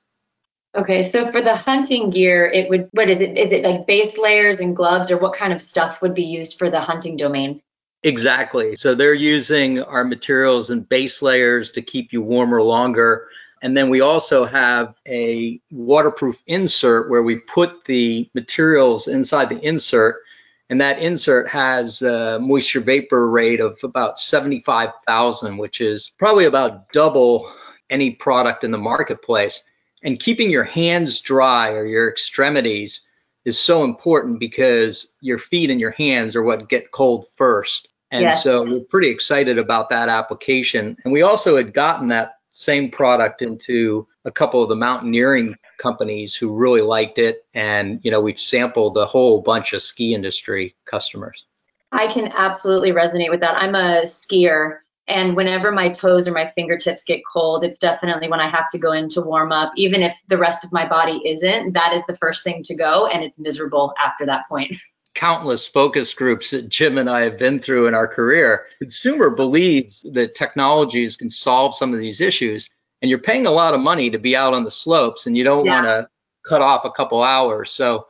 Okay, 0.75 1.01
so 1.01 1.31
for 1.31 1.41
the 1.41 1.55
hunting 1.55 2.11
gear, 2.11 2.45
it 2.45 2.69
would 2.69 2.89
what 2.91 3.09
is 3.09 3.21
it? 3.21 3.37
Is 3.37 3.51
it 3.51 3.63
like 3.63 3.87
base 3.87 4.17
layers 4.17 4.59
and 4.59 4.75
gloves, 4.75 5.09
or 5.09 5.17
what 5.17 5.33
kind 5.33 5.51
of 5.51 5.61
stuff 5.61 6.01
would 6.01 6.13
be 6.13 6.23
used 6.23 6.59
for 6.59 6.69
the 6.69 6.79
hunting 6.79 7.17
domain? 7.17 7.61
Exactly. 8.03 8.75
So 8.75 8.95
they're 8.95 9.13
using 9.13 9.81
our 9.81 10.05
materials 10.05 10.69
and 10.69 10.87
base 10.87 11.21
layers 11.21 11.71
to 11.71 11.81
keep 11.81 12.13
you 12.13 12.21
warmer 12.21 12.61
longer. 12.61 13.27
And 13.61 13.75
then 13.75 13.89
we 13.89 13.99
also 13.99 14.45
have 14.45 14.95
a 15.05 15.59
waterproof 15.69 16.41
insert 16.47 17.09
where 17.09 17.23
we 17.23 17.37
put 17.37 17.83
the 17.85 18.29
materials 18.33 19.07
inside 19.07 19.49
the 19.49 19.59
insert. 19.59 20.21
And 20.69 20.79
that 20.79 20.99
insert 20.99 21.49
has 21.49 22.01
a 22.01 22.39
moisture 22.39 22.79
vapor 22.79 23.27
rate 23.27 23.59
of 23.59 23.77
about 23.83 24.19
75,000, 24.19 25.57
which 25.57 25.81
is 25.81 26.11
probably 26.17 26.45
about 26.45 26.91
double 26.93 27.51
any 27.89 28.11
product 28.11 28.63
in 28.63 28.71
the 28.71 28.77
marketplace. 28.77 29.63
And 30.03 30.19
keeping 30.19 30.49
your 30.49 30.63
hands 30.63 31.21
dry 31.21 31.71
or 31.71 31.85
your 31.85 32.09
extremities 32.09 33.01
is 33.45 33.59
so 33.59 33.83
important 33.83 34.39
because 34.39 35.13
your 35.21 35.39
feet 35.39 35.69
and 35.69 35.79
your 35.79 35.91
hands 35.91 36.35
are 36.35 36.43
what 36.43 36.69
get 36.69 36.91
cold 36.91 37.25
first. 37.35 37.87
And 38.11 38.21
yes. 38.23 38.43
so 38.43 38.63
we're 38.63 38.79
pretty 38.81 39.09
excited 39.09 39.57
about 39.57 39.89
that 39.89 40.09
application. 40.09 40.97
And 41.03 41.13
we 41.13 41.21
also 41.21 41.57
had 41.57 41.73
gotten 41.73 42.07
that 42.09 42.33
same 42.51 42.89
product 42.89 43.41
into 43.41 44.07
a 44.25 44.31
couple 44.31 44.63
of 44.63 44.69
the 44.69 44.75
mountaineering 44.75 45.55
companies 45.79 46.35
who 46.35 46.53
really 46.53 46.81
liked 46.81 47.19
it. 47.19 47.37
And, 47.53 47.99
you 48.03 48.11
know, 48.11 48.19
we've 48.19 48.39
sampled 48.39 48.97
a 48.97 49.05
whole 49.05 49.41
bunch 49.41 49.73
of 49.73 49.81
ski 49.81 50.13
industry 50.13 50.75
customers. 50.85 51.45
I 51.91 52.11
can 52.11 52.31
absolutely 52.35 52.91
resonate 52.91 53.29
with 53.29 53.39
that. 53.39 53.55
I'm 53.55 53.75
a 53.75 54.03
skier 54.03 54.79
and 55.09 55.35
whenever 55.35 55.71
my 55.71 55.89
toes 55.89 56.27
or 56.27 56.31
my 56.31 56.47
fingertips 56.47 57.03
get 57.03 57.21
cold, 57.25 57.63
it's 57.63 57.79
definitely 57.79 58.29
when 58.29 58.39
I 58.39 58.47
have 58.47 58.69
to 58.69 58.77
go 58.77 58.91
in 58.91 59.09
to 59.09 59.21
warm 59.21 59.51
up. 59.51 59.73
Even 59.75 60.03
if 60.03 60.15
the 60.27 60.37
rest 60.37 60.63
of 60.63 60.71
my 60.71 60.87
body 60.87 61.21
isn't, 61.25 61.73
that 61.73 61.93
is 61.93 62.05
the 62.05 62.15
first 62.15 62.43
thing 62.43 62.61
to 62.63 62.75
go, 62.75 63.07
and 63.07 63.23
it's 63.23 63.39
miserable 63.39 63.93
after 64.03 64.25
that 64.27 64.47
point. 64.47 64.75
Countless 65.15 65.65
focus 65.65 66.13
groups 66.13 66.51
that 66.51 66.69
Jim 66.69 66.97
and 66.97 67.09
I 67.09 67.21
have 67.21 67.39
been 67.39 67.59
through 67.59 67.87
in 67.87 67.95
our 67.95 68.07
career. 68.07 68.67
Consumer 68.77 69.31
believes 69.31 70.05
that 70.13 70.35
technologies 70.35 71.17
can 71.17 71.29
solve 71.29 71.75
some 71.75 71.91
of 71.91 71.99
these 71.99 72.21
issues, 72.21 72.69
and 73.01 73.09
you're 73.09 73.19
paying 73.19 73.47
a 73.47 73.51
lot 73.51 73.73
of 73.73 73.81
money 73.81 74.11
to 74.11 74.19
be 74.19 74.35
out 74.35 74.53
on 74.53 74.63
the 74.63 74.71
slopes, 74.71 75.25
and 75.25 75.35
you 75.35 75.43
don't 75.43 75.65
yeah. 75.65 75.73
want 75.73 75.85
to 75.87 76.09
cut 76.47 76.61
off 76.61 76.85
a 76.85 76.91
couple 76.91 77.23
hours. 77.23 77.71
So 77.71 78.05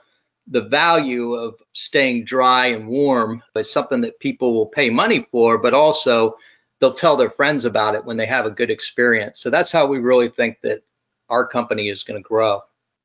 the 0.48 0.62
value 0.62 1.34
of 1.34 1.56
staying 1.74 2.26
dry 2.26 2.68
and 2.68 2.88
warm 2.88 3.42
is 3.56 3.72
something 3.72 4.02
that 4.02 4.20
people 4.20 4.54
will 4.54 4.66
pay 4.66 4.90
money 4.90 5.26
for, 5.32 5.58
but 5.58 5.74
also 5.74 6.36
they'll 6.80 6.94
tell 6.94 7.18
their 7.18 7.30
friends 7.32 7.66
about 7.66 7.96
it 7.96 8.06
when 8.06 8.18
they 8.18 8.26
have 8.26 8.46
a 8.46 8.52
good 8.52 8.70
experience. 8.70 9.40
So 9.40 9.50
that's 9.50 9.72
how 9.72 9.88
we 9.88 10.00
really 10.00 10.30
think 10.30 10.58
that 10.64 10.84
our 11.30 11.48
company 11.48 11.90
is 11.90 12.04
going 12.04 12.22
to 12.22 12.28
grow. 12.28 12.62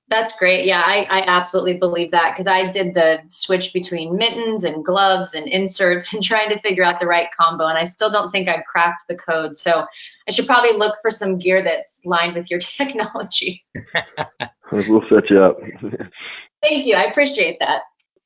That's 0.09 0.37
great. 0.37 0.67
Yeah, 0.67 0.83
I, 0.85 1.07
I 1.11 1.25
absolutely 1.27 1.75
believe 1.75 2.11
that 2.11 2.33
because 2.33 2.47
I 2.47 2.71
did 2.71 2.93
the 2.93 3.21
switch 3.29 3.73
between 3.73 4.17
mittens 4.17 4.65
and 4.65 4.85
gloves 4.85 5.33
and 5.33 5.49
inserts 5.49 6.13
and 6.15 6.23
trying 6.23 6.51
to 6.51 6.59
figure 6.59 6.85
out 6.85 7.01
the 7.01 7.07
right 7.07 7.29
combo. 7.39 7.67
And 7.67 7.79
I 7.79 7.87
still 7.87 8.11
don't 8.11 8.31
think 8.31 8.49
I've 8.49 8.65
cracked 8.65 9.05
the 9.09 9.17
code. 9.17 9.57
So 9.57 9.87
I 10.29 10.33
should 10.33 10.47
probably 10.47 10.77
look 10.77 10.95
for 11.01 11.11
some 11.11 11.39
gear 11.39 11.63
that's 11.63 12.01
lined 12.05 12.35
with 12.35 12.51
your 12.51 12.61
technology. 12.61 13.65
we'll 14.73 15.05
set 15.09 15.31
you 15.31 15.43
up. 15.43 15.59
Thank 16.63 16.87
you. 16.87 16.97
I 16.97 17.05
appreciate 17.05 17.59
that. 17.61 17.83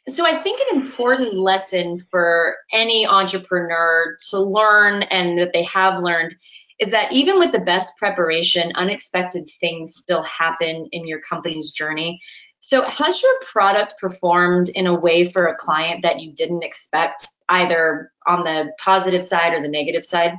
So 0.06 0.24
I 0.24 0.42
think 0.42 0.60
an 0.70 0.80
important 0.80 1.34
lesson 1.34 1.98
for 2.10 2.56
any 2.72 3.06
entrepreneur 3.06 4.16
to 4.30 4.40
learn 4.40 5.02
and 5.04 5.38
that 5.38 5.52
they 5.52 5.64
have 5.64 6.02
learned 6.02 6.34
is 6.78 6.90
that 6.90 7.12
even 7.12 7.38
with 7.38 7.52
the 7.52 7.60
best 7.60 7.96
preparation, 7.96 8.72
unexpected 8.76 9.50
things 9.60 9.96
still 9.96 10.22
happen 10.22 10.88
in 10.92 11.06
your 11.06 11.20
company's 11.20 11.72
journey. 11.72 12.20
So 12.60 12.82
has 12.82 13.22
your 13.22 13.32
product 13.50 14.00
performed 14.00 14.68
in 14.70 14.86
a 14.86 14.94
way 14.94 15.30
for 15.30 15.46
a 15.46 15.56
client 15.56 16.02
that 16.02 16.20
you 16.20 16.32
didn't 16.32 16.62
expect, 16.62 17.28
either 17.48 18.12
on 18.26 18.44
the 18.44 18.70
positive 18.78 19.24
side 19.24 19.52
or 19.54 19.62
the 19.62 19.68
negative 19.68 20.04
side? 20.04 20.34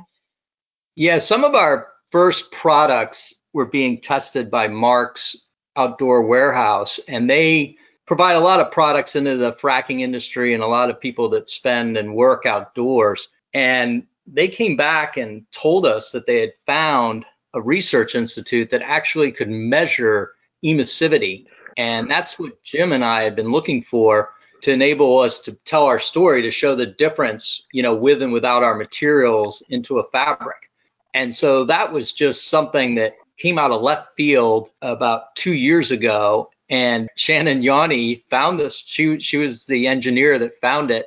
Yeah, 0.96 1.18
some 1.18 1.44
of 1.44 1.54
our 1.54 1.88
first 2.10 2.50
products 2.52 3.34
were 3.52 3.66
being 3.66 4.00
tested 4.00 4.50
by 4.50 4.68
Marks 4.68 5.36
outdoor 5.76 6.26
warehouse, 6.26 7.00
and 7.08 7.28
they 7.28 7.76
provide 8.10 8.34
a 8.34 8.40
lot 8.40 8.58
of 8.58 8.72
products 8.72 9.14
into 9.14 9.36
the 9.36 9.52
fracking 9.52 10.00
industry 10.00 10.52
and 10.52 10.64
a 10.64 10.66
lot 10.66 10.90
of 10.90 10.98
people 10.98 11.28
that 11.28 11.48
spend 11.48 11.96
and 11.96 12.12
work 12.12 12.44
outdoors. 12.44 13.28
And 13.54 14.04
they 14.26 14.48
came 14.48 14.74
back 14.74 15.16
and 15.16 15.46
told 15.52 15.86
us 15.86 16.10
that 16.10 16.26
they 16.26 16.40
had 16.40 16.52
found 16.66 17.24
a 17.54 17.62
research 17.62 18.16
institute 18.16 18.68
that 18.72 18.82
actually 18.82 19.30
could 19.30 19.48
measure 19.48 20.32
emissivity. 20.64 21.46
And 21.76 22.10
that's 22.10 22.36
what 22.36 22.60
Jim 22.64 22.90
and 22.90 23.04
I 23.04 23.22
had 23.22 23.36
been 23.36 23.52
looking 23.52 23.84
for 23.84 24.30
to 24.62 24.72
enable 24.72 25.20
us 25.20 25.40
to 25.42 25.52
tell 25.64 25.84
our 25.84 26.00
story 26.00 26.42
to 26.42 26.50
show 26.50 26.74
the 26.74 26.86
difference, 26.86 27.62
you 27.70 27.84
know, 27.84 27.94
with 27.94 28.22
and 28.22 28.32
without 28.32 28.64
our 28.64 28.74
materials 28.74 29.62
into 29.68 30.00
a 30.00 30.10
fabric. 30.10 30.68
And 31.14 31.32
so 31.32 31.64
that 31.66 31.92
was 31.92 32.10
just 32.10 32.48
something 32.48 32.96
that 32.96 33.14
came 33.38 33.56
out 33.56 33.70
of 33.70 33.82
left 33.82 34.16
field 34.16 34.70
about 34.82 35.36
two 35.36 35.54
years 35.54 35.92
ago. 35.92 36.50
And 36.70 37.08
Shannon 37.16 37.62
Yanni 37.62 38.24
found 38.30 38.58
this. 38.58 38.82
She 38.86 39.20
she 39.20 39.36
was 39.36 39.66
the 39.66 39.88
engineer 39.88 40.38
that 40.38 40.60
found 40.60 40.90
it. 40.90 41.06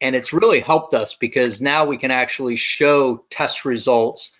And 0.00 0.14
it's 0.16 0.32
really 0.32 0.60
helped 0.60 0.92
us 0.92 1.14
because 1.14 1.60
now 1.60 1.86
we 1.86 1.96
can 1.96 2.10
actually 2.10 2.56
show 2.56 3.24
test 3.30 3.64
results 3.64 4.32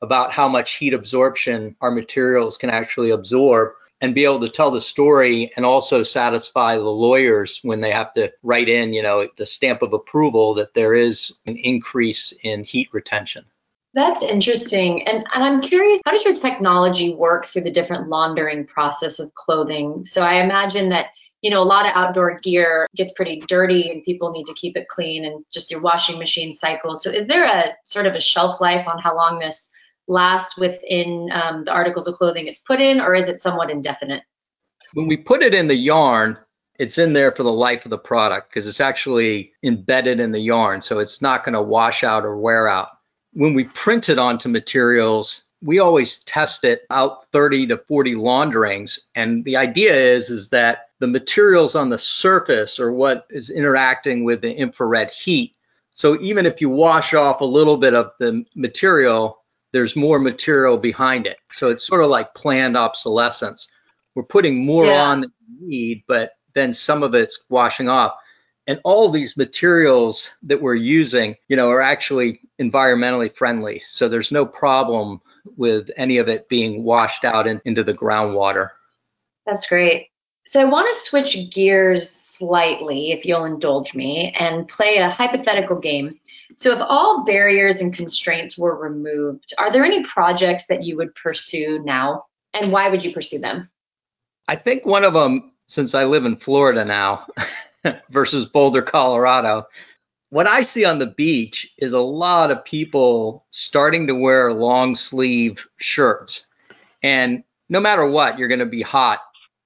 about 0.00 0.32
how 0.32 0.48
much 0.48 0.76
heat 0.76 0.94
absorption 0.94 1.76
our 1.80 1.90
materials 1.90 2.56
can 2.56 2.70
actually 2.70 3.10
absorb 3.10 3.72
and 4.00 4.14
be 4.14 4.24
able 4.24 4.40
to 4.40 4.48
tell 4.48 4.70
the 4.70 4.80
story 4.80 5.52
and 5.56 5.66
also 5.66 6.02
satisfy 6.02 6.76
the 6.76 6.82
lawyers 6.82 7.60
when 7.62 7.80
they 7.80 7.90
have 7.90 8.14
to 8.14 8.32
write 8.42 8.68
in, 8.68 8.94
you 8.94 9.02
know, 9.02 9.28
the 9.36 9.44
stamp 9.44 9.82
of 9.82 9.92
approval 9.92 10.54
that 10.54 10.72
there 10.72 10.94
is 10.94 11.34
an 11.46 11.56
increase 11.58 12.32
in 12.44 12.64
heat 12.64 12.88
retention. 12.92 13.44
That's 13.94 14.22
interesting. 14.22 15.06
And, 15.08 15.26
and 15.34 15.44
I'm 15.44 15.60
curious, 15.60 16.00
how 16.04 16.12
does 16.12 16.24
your 16.24 16.34
technology 16.34 17.14
work 17.14 17.46
through 17.46 17.62
the 17.62 17.72
different 17.72 18.08
laundering 18.08 18.66
process 18.66 19.18
of 19.18 19.34
clothing? 19.34 20.04
So 20.04 20.22
I 20.22 20.34
imagine 20.34 20.90
that, 20.90 21.06
you 21.42 21.50
know, 21.50 21.60
a 21.60 21.64
lot 21.64 21.86
of 21.86 21.92
outdoor 21.96 22.38
gear 22.38 22.86
gets 22.94 23.12
pretty 23.12 23.40
dirty 23.48 23.90
and 23.90 24.04
people 24.04 24.30
need 24.30 24.46
to 24.46 24.54
keep 24.54 24.76
it 24.76 24.88
clean 24.88 25.24
and 25.24 25.44
just 25.52 25.70
your 25.70 25.80
washing 25.80 26.18
machine 26.18 26.52
cycle. 26.52 26.96
So 26.96 27.10
is 27.10 27.26
there 27.26 27.44
a 27.44 27.72
sort 27.84 28.06
of 28.06 28.14
a 28.14 28.20
shelf 28.20 28.60
life 28.60 28.86
on 28.86 29.00
how 29.00 29.16
long 29.16 29.40
this 29.40 29.72
lasts 30.06 30.56
within 30.56 31.28
um, 31.32 31.64
the 31.64 31.72
articles 31.72 32.06
of 32.06 32.14
clothing 32.14 32.46
it's 32.46 32.58
put 32.60 32.80
in, 32.80 33.00
or 33.00 33.14
is 33.14 33.28
it 33.28 33.40
somewhat 33.40 33.70
indefinite? 33.70 34.22
When 34.94 35.06
we 35.06 35.16
put 35.16 35.42
it 35.42 35.54
in 35.54 35.68
the 35.68 35.76
yarn, 35.76 36.36
it's 36.78 36.98
in 36.98 37.12
there 37.12 37.32
for 37.32 37.42
the 37.42 37.52
life 37.52 37.84
of 37.84 37.90
the 37.90 37.98
product 37.98 38.50
because 38.50 38.66
it's 38.66 38.80
actually 38.80 39.52
embedded 39.62 40.18
in 40.20 40.32
the 40.32 40.40
yarn, 40.40 40.82
so 40.82 40.98
it's 40.98 41.22
not 41.22 41.44
going 41.44 41.54
to 41.54 41.62
wash 41.62 42.02
out 42.02 42.24
or 42.24 42.36
wear 42.38 42.68
out. 42.68 42.88
When 43.32 43.54
we 43.54 43.64
print 43.64 44.08
it 44.08 44.18
onto 44.18 44.48
materials, 44.48 45.44
we 45.62 45.78
always 45.78 46.20
test 46.24 46.64
it 46.64 46.82
out 46.90 47.30
30 47.32 47.68
to 47.68 47.76
40 47.76 48.14
launderings, 48.14 48.98
and 49.14 49.44
the 49.44 49.56
idea 49.56 49.94
is 49.94 50.30
is 50.30 50.48
that 50.50 50.90
the 51.00 51.06
materials 51.06 51.74
on 51.74 51.90
the 51.90 51.98
surface 51.98 52.78
are 52.78 52.92
what 52.92 53.26
is 53.30 53.50
interacting 53.50 54.24
with 54.24 54.40
the 54.40 54.52
infrared 54.52 55.10
heat. 55.10 55.54
So 55.92 56.20
even 56.20 56.46
if 56.46 56.60
you 56.60 56.70
wash 56.70 57.14
off 57.14 57.40
a 57.40 57.44
little 57.44 57.76
bit 57.76 57.94
of 57.94 58.12
the 58.18 58.44
material, 58.54 59.42
there's 59.72 59.96
more 59.96 60.18
material 60.18 60.76
behind 60.76 61.26
it. 61.26 61.38
So 61.52 61.70
it's 61.70 61.86
sort 61.86 62.02
of 62.02 62.10
like 62.10 62.34
planned 62.34 62.76
obsolescence. 62.76 63.68
We're 64.14 64.24
putting 64.24 64.64
more 64.64 64.86
yeah. 64.86 65.04
on 65.04 65.20
than 65.22 65.32
we 65.60 65.66
need, 65.66 66.04
but 66.08 66.32
then 66.54 66.72
some 66.72 67.02
of 67.02 67.14
it's 67.14 67.40
washing 67.48 67.88
off. 67.88 68.14
And 68.66 68.80
all 68.84 69.10
these 69.10 69.36
materials 69.36 70.30
that 70.42 70.60
we're 70.60 70.74
using, 70.74 71.34
you 71.48 71.56
know, 71.56 71.70
are 71.70 71.80
actually 71.80 72.40
environmentally 72.60 73.34
friendly. 73.34 73.82
So 73.88 74.08
there's 74.08 74.30
no 74.30 74.46
problem 74.46 75.20
with 75.56 75.90
any 75.96 76.18
of 76.18 76.28
it 76.28 76.48
being 76.48 76.84
washed 76.84 77.24
out 77.24 77.46
in, 77.46 77.60
into 77.64 77.82
the 77.82 77.94
groundwater. 77.94 78.70
That's 79.46 79.66
great. 79.66 80.08
So 80.44 80.60
I 80.60 80.64
want 80.64 80.88
to 80.88 81.00
switch 81.00 81.36
gears 81.52 82.08
slightly, 82.10 83.12
if 83.12 83.24
you'll 83.24 83.44
indulge 83.44 83.94
me, 83.94 84.34
and 84.38 84.66
play 84.68 84.96
a 84.96 85.10
hypothetical 85.10 85.78
game. 85.78 86.18
So, 86.56 86.72
if 86.72 86.80
all 86.80 87.24
barriers 87.24 87.80
and 87.80 87.94
constraints 87.94 88.58
were 88.58 88.76
removed, 88.76 89.54
are 89.58 89.72
there 89.72 89.84
any 89.84 90.02
projects 90.02 90.66
that 90.66 90.84
you 90.84 90.96
would 90.96 91.14
pursue 91.14 91.80
now? 91.84 92.24
And 92.54 92.72
why 92.72 92.88
would 92.88 93.04
you 93.04 93.12
pursue 93.12 93.38
them? 93.38 93.70
I 94.48 94.56
think 94.56 94.84
one 94.84 95.04
of 95.04 95.14
them, 95.14 95.52
since 95.68 95.94
I 95.94 96.04
live 96.04 96.24
in 96.24 96.36
Florida 96.36 96.84
now 96.84 97.26
versus 98.10 98.46
Boulder, 98.46 98.82
Colorado, 98.82 99.66
what 100.30 100.46
I 100.46 100.62
see 100.62 100.84
on 100.84 100.98
the 100.98 101.06
beach 101.06 101.72
is 101.78 101.92
a 101.92 101.98
lot 101.98 102.50
of 102.50 102.64
people 102.64 103.46
starting 103.50 104.06
to 104.06 104.14
wear 104.14 104.52
long 104.52 104.94
sleeve 104.94 105.66
shirts. 105.78 106.46
And 107.02 107.42
no 107.68 107.80
matter 107.80 108.06
what, 108.06 108.38
you're 108.38 108.48
going 108.48 108.60
to 108.60 108.66
be 108.66 108.82
hot 108.82 109.20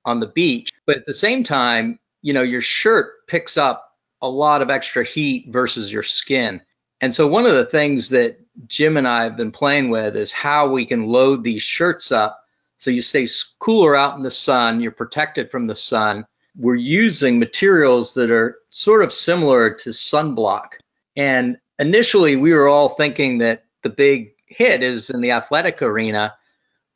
on 0.05 0.21
the 0.21 0.29
beach. 0.29 0.71
But 0.87 0.99
at 0.99 1.07
the 1.07 1.15
same 1.15 1.45
time, 1.45 1.99
you 2.23 2.33
know, 2.33 2.43
your 2.43 2.63
shirt 2.63 3.27
picks 3.27 3.59
up 3.59 3.93
a 4.23 4.29
lot 4.29 4.63
of 4.63 4.71
extra 4.71 5.05
heat 5.05 5.47
versus 5.51 5.93
your 5.93 6.03
skin. 6.03 6.61
And 7.03 7.15
so 7.15 7.27
one 7.27 7.45
of 7.45 7.55
the 7.55 7.67
things 7.67 8.09
that 8.11 8.39
Jim 8.67 8.97
and 8.97 9.07
I 9.07 9.25
have 9.25 9.37
been 9.37 9.53
playing 9.53 9.91
with 9.91 10.17
is 10.17 10.33
how 10.33 10.71
we 10.71 10.87
can 10.87 11.07
load 11.07 11.45
these 11.45 11.63
shirts 11.63 12.11
up 12.11 12.41
so 12.79 12.91
you 12.91 13.03
stay 13.03 13.27
cooler 13.59 13.95
out 13.95 14.17
in 14.17 14.23
the 14.23 14.31
sun, 14.31 14.81
you're 14.81 14.93
protected 14.93 15.51
from 15.51 15.67
the 15.67 15.77
sun. 15.77 16.27
We're 16.57 16.75
using 16.77 17.39
materials 17.39 18.15
that 18.15 18.31
are 18.31 18.59
sort 18.71 19.03
of 19.03 19.13
similar 19.13 19.71
to 19.71 19.91
sunblock. 19.91 20.69
And 21.17 21.59
initially 21.79 22.37
we 22.37 22.53
were 22.53 22.69
all 22.69 22.95
thinking 22.95 23.39
that 23.39 23.65
the 23.83 23.89
big 23.91 24.33
hit 24.47 24.83
is 24.83 25.11
in 25.11 25.21
the 25.21 25.33
athletic 25.33 25.83
arena, 25.83 26.35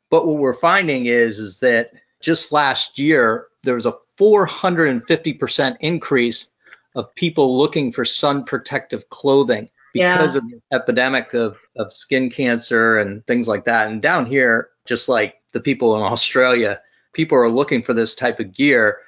but 0.09 0.25
what 0.25 0.37
we're 0.37 0.53
finding 0.53 1.07
is 1.07 1.39
is 1.39 1.59
that 1.59 1.91
just 2.21 2.51
last 2.51 2.97
year 2.97 3.47
there 3.63 3.75
was 3.75 3.85
a 3.85 3.95
450% 4.19 5.77
increase 5.79 6.47
of 6.95 7.13
people 7.15 7.57
looking 7.57 7.91
for 7.91 8.03
sun 8.03 8.43
protective 8.43 9.07
clothing 9.09 9.69
because 9.93 10.35
yeah. 10.35 10.37
of 10.37 10.49
the 10.49 10.61
epidemic 10.73 11.33
of, 11.33 11.57
of 11.77 11.93
skin 11.93 12.29
cancer 12.29 12.99
and 12.99 13.25
things 13.25 13.47
like 13.47 13.65
that. 13.65 13.87
And 13.87 14.01
down 14.01 14.25
here, 14.25 14.69
just 14.85 15.09
like 15.09 15.35
the 15.53 15.59
people 15.59 15.95
in 15.95 16.01
Australia, 16.01 16.79
people 17.13 17.37
are 17.37 17.49
looking 17.49 17.81
for 17.81 17.93
this 17.93 18.15
type 18.15 18.39
of 18.39 18.53
gear. 18.53 18.99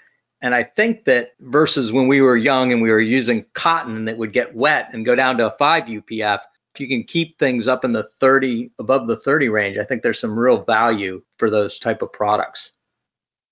And 0.41 0.55
I 0.55 0.63
think 0.63 1.05
that 1.05 1.29
versus 1.39 1.91
when 1.91 2.07
we 2.07 2.21
were 2.21 2.35
young 2.35 2.71
and 2.71 2.81
we 2.81 2.89
were 2.89 2.99
using 2.99 3.45
cotton 3.53 4.05
that 4.05 4.17
would 4.17 4.33
get 4.33 4.55
wet 4.55 4.89
and 4.91 5.05
go 5.05 5.15
down 5.15 5.37
to 5.37 5.53
a 5.53 5.57
5 5.57 5.83
UPF, 5.83 6.39
if 6.73 6.79
you 6.79 6.87
can 6.87 7.03
keep 7.03 7.37
things 7.37 7.67
up 7.67 7.85
in 7.85 7.91
the 7.91 8.07
30 8.19 8.71
above 8.79 9.07
the 9.07 9.17
30 9.17 9.49
range, 9.49 9.77
I 9.77 9.83
think 9.83 10.01
there's 10.01 10.19
some 10.19 10.37
real 10.37 10.63
value 10.63 11.21
for 11.37 11.49
those 11.49 11.77
type 11.79 12.01
of 12.01 12.11
products. 12.11 12.71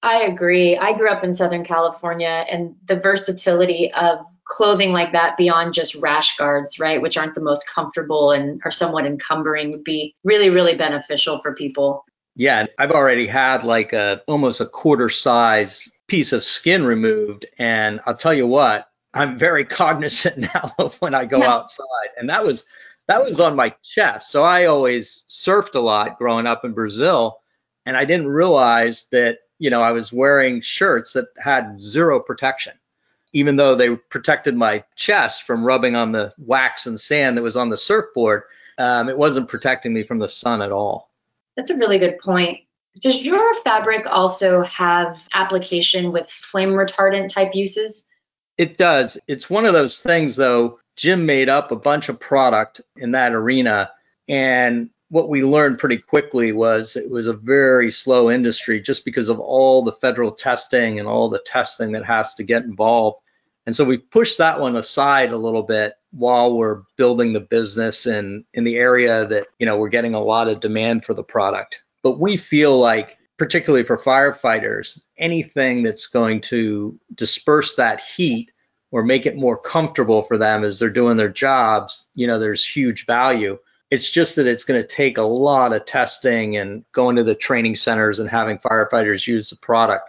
I 0.02 0.22
agree. 0.22 0.78
I 0.78 0.94
grew 0.94 1.10
up 1.10 1.24
in 1.24 1.34
Southern 1.34 1.66
California 1.66 2.46
and 2.50 2.76
the 2.88 2.96
versatility 2.96 3.92
of 3.94 4.20
clothing 4.46 4.92
like 4.92 5.12
that 5.12 5.38
beyond 5.38 5.74
just 5.74 5.94
rash 5.96 6.38
guards, 6.38 6.80
right, 6.80 7.02
which 7.02 7.18
aren't 7.18 7.36
the 7.36 7.42
most 7.42 7.66
comfortable 7.68 8.32
and 8.32 8.62
are 8.66 8.72
somewhat 8.72 9.06
encumbering 9.06 9.72
would 9.72 9.84
be 9.84 10.16
really, 10.24 10.50
really 10.50 10.76
beneficial 10.76 11.40
for 11.42 11.54
people. 11.54 12.04
Yeah, 12.36 12.66
I've 12.80 12.92
already 12.92 13.28
had 13.28 13.64
like 13.64 13.92
a 13.92 14.22
almost 14.28 14.62
a 14.62 14.66
quarter 14.66 15.10
size 15.10 15.92
piece 16.10 16.34
of 16.34 16.44
skin 16.44 16.84
removed. 16.84 17.46
And 17.58 18.00
I'll 18.06 18.16
tell 18.16 18.34
you 18.34 18.48
what, 18.48 18.90
I'm 19.14 19.38
very 19.38 19.66
cognizant 19.66 20.38
now 20.54 20.74
of 20.78 20.96
when 20.96 21.14
I 21.14 21.26
go 21.26 21.40
yeah. 21.40 21.54
outside. 21.54 22.10
And 22.18 22.30
that 22.30 22.46
was 22.46 22.66
that 23.08 23.24
was 23.24 23.40
on 23.40 23.56
my 23.56 23.74
chest. 23.84 24.32
So 24.32 24.44
I 24.44 24.66
always 24.66 25.24
surfed 25.30 25.76
a 25.76 25.80
lot 25.80 26.18
growing 26.18 26.46
up 26.46 26.66
in 26.66 26.74
Brazil. 26.74 27.40
And 27.86 27.98
I 27.98 28.06
didn't 28.06 28.28
realize 28.28 29.08
that 29.12 29.40
you 29.60 29.70
know, 29.70 29.82
I 29.82 29.92
was 29.92 30.12
wearing 30.12 30.62
shirts 30.62 31.14
that 31.14 31.28
had 31.38 31.80
zero 31.82 32.20
protection, 32.20 32.74
even 33.34 33.58
though 33.58 33.76
they 33.76 33.96
protected 33.96 34.56
my 34.56 34.84
chest 34.96 35.44
from 35.44 35.64
rubbing 35.64 35.96
on 35.96 36.14
the 36.14 36.34
wax 36.40 36.88
and 36.88 37.00
sand 37.00 37.38
that 37.38 37.44
was 37.44 37.58
on 37.58 37.70
the 37.70 37.78
surfboard. 37.78 38.44
Um, 38.78 39.10
it 39.10 39.18
wasn't 39.18 39.50
protecting 39.50 39.94
me 39.94 40.04
from 40.04 40.20
the 40.20 40.30
sun 40.30 40.62
at 40.62 40.72
all. 40.72 41.12
That's 41.58 41.70
a 41.70 41.76
really 41.76 42.00
good 42.00 42.18
point. 42.20 42.62
Does 43.00 43.24
your 43.24 43.62
fabric 43.64 44.06
also 44.08 44.62
have 44.64 45.20
application 45.34 46.12
with 46.12 46.30
flame 46.30 46.70
retardant 46.70 47.30
type 47.30 47.52
uses? 47.54 48.10
It 48.58 48.78
does. 48.78 49.18
It's 49.28 49.50
one 49.50 49.66
of 49.66 49.74
those 49.74 50.00
things, 50.00 50.36
though. 50.36 50.80
Jim 50.96 51.26
made 51.26 51.48
up 51.48 51.72
a 51.72 51.78
bunch 51.78 52.10
of 52.10 52.20
product 52.20 52.82
in 52.98 53.12
that 53.12 53.32
arena, 53.32 53.90
and 54.28 54.90
what 55.10 55.30
we 55.30 55.44
learned 55.44 55.80
pretty 55.80 55.98
quickly 55.98 56.52
was 56.52 56.96
it 56.96 57.10
was 57.10 57.28
a 57.28 57.34
very 57.34 57.90
slow 57.90 58.30
industry 58.30 58.82
just 58.82 59.06
because 59.06 59.30
of 59.30 59.40
all 59.40 59.84
the 59.84 59.94
federal 59.94 60.32
testing 60.32 61.00
and 61.00 61.08
all 61.08 61.30
the 61.30 61.42
testing 61.46 61.92
that 61.94 62.06
has 62.06 62.36
to 62.36 62.44
get 62.44 62.64
involved. 62.64 63.18
And 63.66 63.76
so 63.76 63.84
we 63.84 63.98
pushed 63.98 64.38
that 64.38 64.60
one 64.60 64.76
aside 64.76 65.32
a 65.32 65.38
little 65.38 65.64
bit 65.64 65.94
while 66.12 66.56
we're 66.56 66.82
building 66.96 67.34
the 67.34 67.40
business 67.40 68.06
in 68.06 68.44
in 68.54 68.64
the 68.64 68.78
area 68.78 69.26
that, 69.28 69.48
you 69.58 69.66
know, 69.66 69.78
we're 69.78 69.90
getting 69.90 70.16
a 70.16 70.22
lot 70.22 70.48
of 70.48 70.60
demand 70.60 71.06
for 71.06 71.14
the 71.14 71.24
product. 71.24 71.80
But 72.04 72.20
we 72.20 72.38
feel 72.38 72.80
like 72.80 73.18
particularly 73.38 73.86
for 73.86 73.98
firefighters, 73.98 75.02
anything 75.18 75.84
that's 75.84 76.08
going 76.08 76.42
to 76.42 77.00
disperse 77.16 77.76
that 77.76 78.02
heat 78.02 78.52
or 78.92 79.04
make 79.04 79.26
it 79.26 79.38
more 79.38 79.58
comfortable 79.58 80.24
for 80.24 80.38
them 80.38 80.64
as 80.64 80.80
they're 80.80 80.90
doing 80.90 81.16
their 81.16 81.30
jobs, 81.30 82.08
you 82.16 82.28
know, 82.28 82.40
there's 82.40 82.66
huge 82.66 83.06
value 83.06 83.58
It's 83.92 84.10
just 84.10 84.36
that 84.36 84.46
it's 84.46 84.64
going 84.64 84.82
to 84.82 84.88
take 84.88 85.18
a 85.18 85.24
lot 85.24 85.74
of 85.74 85.86
testing 85.86 86.58
and 86.58 86.84
going 86.92 87.16
to 87.16 87.24
the 87.24 87.34
training 87.36 87.76
centers 87.76 88.20
and 88.20 88.30
having 88.30 88.60
firefighters 88.60 89.26
use 89.26 89.50
the 89.50 89.56
product. 89.56 90.08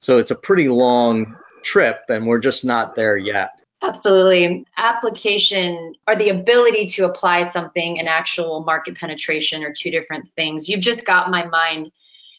So 0.00 0.18
it's 0.18 0.32
a 0.32 0.36
pretty 0.36 0.68
long 0.68 1.36
trip, 1.62 2.00
and 2.08 2.26
we're 2.26 2.40
just 2.40 2.64
not 2.64 2.96
there 2.96 3.16
yet. 3.16 3.52
Absolutely. 3.82 4.64
Application 4.76 5.94
or 6.06 6.16
the 6.16 6.28
ability 6.28 6.86
to 6.86 7.04
apply 7.06 7.48
something 7.48 7.98
and 7.98 8.08
actual 8.08 8.62
market 8.64 8.96
penetration 8.96 9.64
are 9.64 9.72
two 9.72 9.90
different 9.90 10.28
things. 10.36 10.68
You've 10.68 10.80
just 10.80 11.04
got 11.04 11.30
my 11.30 11.44
mind 11.46 11.90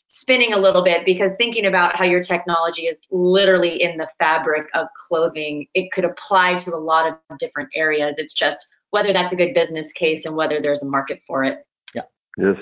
spinning 0.07 0.53
a 0.53 0.57
little 0.57 0.83
bit 0.83 1.05
because 1.05 1.35
thinking 1.35 1.65
about 1.65 1.95
how 1.95 2.05
your 2.05 2.23
technology 2.23 2.83
is 2.83 2.97
literally 3.11 3.81
in 3.81 3.97
the 3.97 4.07
fabric 4.19 4.67
of 4.73 4.87
clothing, 5.07 5.67
it 5.73 5.91
could 5.91 6.05
apply 6.05 6.55
to 6.55 6.73
a 6.73 6.77
lot 6.77 7.19
of 7.29 7.39
different 7.39 7.69
areas. 7.75 8.15
It's 8.17 8.33
just 8.33 8.67
whether 8.91 9.11
that's 9.11 9.33
a 9.33 9.35
good 9.35 9.53
business 9.53 9.91
case 9.91 10.25
and 10.25 10.35
whether 10.35 10.61
there's 10.61 10.83
a 10.83 10.85
market 10.85 11.21
for 11.27 11.43
it. 11.43 11.65
Yeah. 11.93 12.03
Yes. 12.37 12.55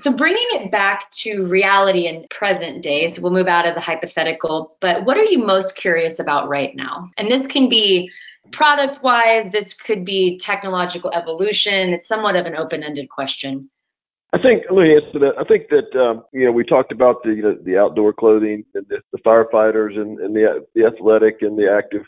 So 0.00 0.12
bringing 0.12 0.46
it 0.52 0.70
back 0.70 1.10
to 1.10 1.44
reality 1.44 2.06
and 2.06 2.28
present 2.30 2.82
day, 2.82 3.06
so 3.06 3.20
we'll 3.20 3.32
move 3.32 3.48
out 3.48 3.66
of 3.66 3.74
the 3.74 3.82
hypothetical, 3.82 4.76
but 4.80 5.04
what 5.04 5.18
are 5.18 5.24
you 5.24 5.44
most 5.44 5.76
curious 5.76 6.18
about 6.18 6.48
right 6.48 6.74
now? 6.74 7.10
And 7.18 7.30
this 7.30 7.46
can 7.46 7.68
be 7.68 8.10
product 8.50 9.02
wise, 9.02 9.52
this 9.52 9.74
could 9.74 10.06
be 10.06 10.38
technological 10.38 11.12
evolution. 11.12 11.90
It's 11.90 12.08
somewhat 12.08 12.34
of 12.34 12.46
an 12.46 12.56
open 12.56 12.82
ended 12.82 13.10
question. 13.10 13.68
I 14.32 14.38
think 14.40 14.62
let 14.70 14.82
me 14.82 14.94
answer 14.94 15.18
that. 15.18 15.32
I 15.38 15.44
think 15.44 15.68
that 15.68 16.00
um, 16.00 16.24
you 16.32 16.46
know 16.46 16.52
we 16.52 16.64
talked 16.64 16.92
about 16.92 17.22
the 17.24 17.30
you 17.30 17.42
know, 17.42 17.58
the 17.62 17.76
outdoor 17.76 18.12
clothing 18.12 18.64
and 18.74 18.86
the, 18.88 19.00
the 19.12 19.18
firefighters 19.18 19.98
and, 19.98 20.18
and 20.20 20.34
the 20.34 20.64
the 20.74 20.86
athletic 20.86 21.38
and 21.42 21.58
the 21.58 21.68
active. 21.70 22.02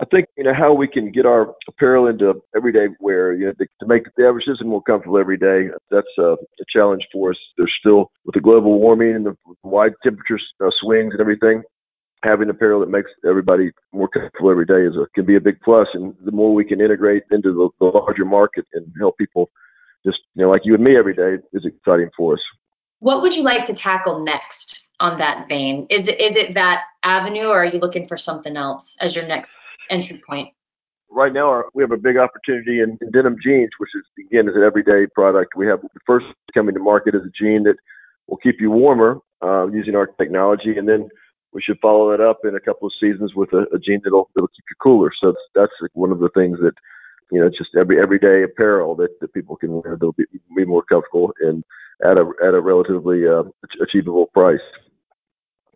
I 0.00 0.04
think 0.04 0.26
you 0.36 0.44
know 0.44 0.54
how 0.54 0.72
we 0.72 0.86
can 0.86 1.10
get 1.10 1.26
our 1.26 1.54
apparel 1.66 2.06
into 2.06 2.40
everyday 2.54 2.86
wear, 3.00 3.32
you 3.32 3.46
know, 3.46 3.52
to, 3.52 3.66
to 3.80 3.86
make 3.86 4.04
the 4.16 4.26
average 4.26 4.44
citizen 4.44 4.68
more 4.68 4.82
comfortable 4.82 5.18
every 5.18 5.36
day. 5.36 5.68
That's 5.90 6.06
uh, 6.18 6.34
a 6.34 6.64
challenge 6.72 7.02
for 7.12 7.30
us. 7.30 7.36
There's 7.56 7.74
still 7.80 8.10
with 8.24 8.34
the 8.34 8.40
global 8.40 8.78
warming 8.78 9.16
and 9.16 9.26
the 9.26 9.36
wide 9.62 9.92
temperature 10.04 10.38
uh, 10.64 10.70
swings 10.80 11.12
and 11.12 11.20
everything. 11.20 11.62
Having 12.24 12.50
apparel 12.50 12.80
that 12.80 12.90
makes 12.90 13.10
everybody 13.28 13.70
more 13.92 14.08
comfortable 14.08 14.50
every 14.50 14.66
day 14.66 14.86
is 14.86 14.94
a, 14.96 15.06
can 15.14 15.24
be 15.24 15.36
a 15.36 15.40
big 15.40 15.60
plus. 15.64 15.88
And 15.94 16.14
the 16.24 16.32
more 16.32 16.54
we 16.54 16.64
can 16.64 16.80
integrate 16.80 17.24
into 17.30 17.52
the, 17.52 17.68
the 17.80 17.98
larger 17.98 18.24
market 18.24 18.66
and 18.74 18.86
help 18.98 19.16
people, 19.18 19.50
just 20.06 20.18
you 20.34 20.44
know, 20.44 20.50
like 20.50 20.62
you 20.64 20.74
and 20.74 20.84
me 20.84 20.96
every 20.96 21.14
day, 21.14 21.42
is 21.52 21.64
exciting 21.64 22.10
for 22.16 22.34
us. 22.34 22.40
What 23.00 23.22
would 23.22 23.34
you 23.34 23.42
like 23.42 23.66
to 23.66 23.74
tackle 23.74 24.24
next 24.24 24.86
on 25.00 25.18
that 25.18 25.48
vein? 25.48 25.86
Is 25.90 26.08
it 26.08 26.20
is 26.20 26.36
it 26.36 26.54
that 26.54 26.82
avenue, 27.02 27.46
or 27.46 27.62
are 27.62 27.64
you 27.64 27.78
looking 27.78 28.08
for 28.08 28.16
something 28.16 28.56
else 28.56 28.96
as 29.00 29.14
your 29.14 29.26
next 29.26 29.54
entry 29.90 30.20
point? 30.26 30.48
Right 31.10 31.32
now, 31.32 31.48
our, 31.48 31.66
we 31.74 31.82
have 31.82 31.92
a 31.92 31.96
big 31.96 32.16
opportunity 32.16 32.80
in, 32.80 32.98
in 33.00 33.10
denim 33.10 33.36
jeans, 33.42 33.70
which 33.78 33.90
is 33.94 34.04
again 34.26 34.48
is 34.48 34.54
an 34.54 34.62
everyday 34.62 35.06
product. 35.14 35.56
We 35.56 35.66
have 35.66 35.80
the 35.80 36.00
first 36.06 36.26
coming 36.52 36.74
to 36.74 36.80
market 36.80 37.14
is 37.14 37.22
a 37.22 37.32
jean 37.38 37.62
that 37.64 37.76
will 38.26 38.36
keep 38.36 38.60
you 38.60 38.70
warmer 38.70 39.20
uh, 39.42 39.68
using 39.68 39.94
our 39.94 40.06
technology, 40.06 40.76
and 40.76 40.86
then 40.86 41.08
we 41.52 41.62
should 41.62 41.78
follow 41.80 42.10
that 42.10 42.22
up 42.22 42.40
in 42.44 42.54
a 42.54 42.60
couple 42.60 42.86
of 42.86 42.92
seasons 43.00 43.34
with 43.34 43.52
a, 43.54 43.64
a 43.74 43.78
jean 43.78 44.00
that'll 44.04 44.28
that'll 44.34 44.48
keep 44.48 44.64
you 44.70 44.76
cooler. 44.82 45.10
So 45.20 45.32
that's, 45.54 45.72
that's 45.80 45.92
one 45.94 46.12
of 46.12 46.18
the 46.18 46.28
things 46.34 46.58
that 46.60 46.74
you 47.30 47.40
know, 47.40 47.48
just 47.48 47.70
every 47.78 48.00
everyday 48.00 48.42
apparel 48.42 48.94
that, 48.96 49.20
that 49.20 49.32
people 49.32 49.56
can 49.56 49.72
wear. 49.72 49.96
They'll 50.00 50.12
be, 50.12 50.24
be 50.56 50.64
more 50.64 50.82
comfortable 50.82 51.32
and 51.40 51.64
at 52.04 52.16
a 52.16 52.30
at 52.46 52.54
a 52.54 52.60
relatively 52.60 53.26
uh, 53.26 53.44
achievable 53.82 54.26
price. 54.26 54.60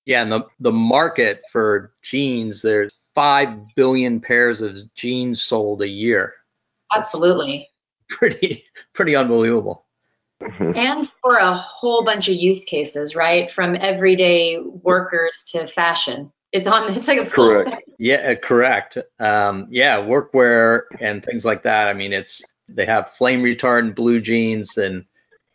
Yeah, 0.04 0.23
and 0.23 0.33
the 0.33 0.47
the 0.61 0.73
market 0.73 1.42
for 1.52 1.92
jeans, 2.02 2.62
there's 2.62 2.95
five 3.14 3.75
billion 3.75 4.21
pairs 4.21 4.62
of 4.62 4.78
jeans 4.95 5.42
sold 5.42 5.83
a 5.83 5.88
year. 5.88 6.35
Absolutely. 6.95 7.69
Pretty 8.09 8.64
pretty 8.92 9.16
unbelievable. 9.16 9.87
Mm-hmm. 10.42 10.76
And 10.76 11.10
for 11.23 11.36
a 11.36 11.54
whole 11.54 12.04
bunch 12.04 12.28
of 12.28 12.34
use 12.34 12.65
cases, 12.65 13.15
right? 13.15 13.50
From 13.50 13.75
everyday 13.76 14.58
workers 14.58 15.45
to 15.49 15.67
fashion. 15.69 16.30
It's 16.52 16.69
on. 16.69 16.93
It's 16.95 17.08
like 17.08 17.21
a 17.21 17.30
full 17.30 17.50
correct. 17.50 17.69
spectrum. 17.69 17.97
Yeah, 17.99 18.17
uh, 18.17 18.34
correct. 18.34 18.99
Um, 19.19 19.67
yeah, 19.71 19.97
workwear 19.97 20.82
and 21.00 21.25
things 21.25 21.47
like 21.47 21.63
that. 21.63 21.89
I 21.89 21.95
mean, 21.95 22.13
it's 22.13 22.43
they 22.69 22.84
have 22.84 23.13
flame 23.13 23.43
retardant 23.43 23.95
blue 23.95 24.21
jeans 24.21 24.76
and 24.76 25.04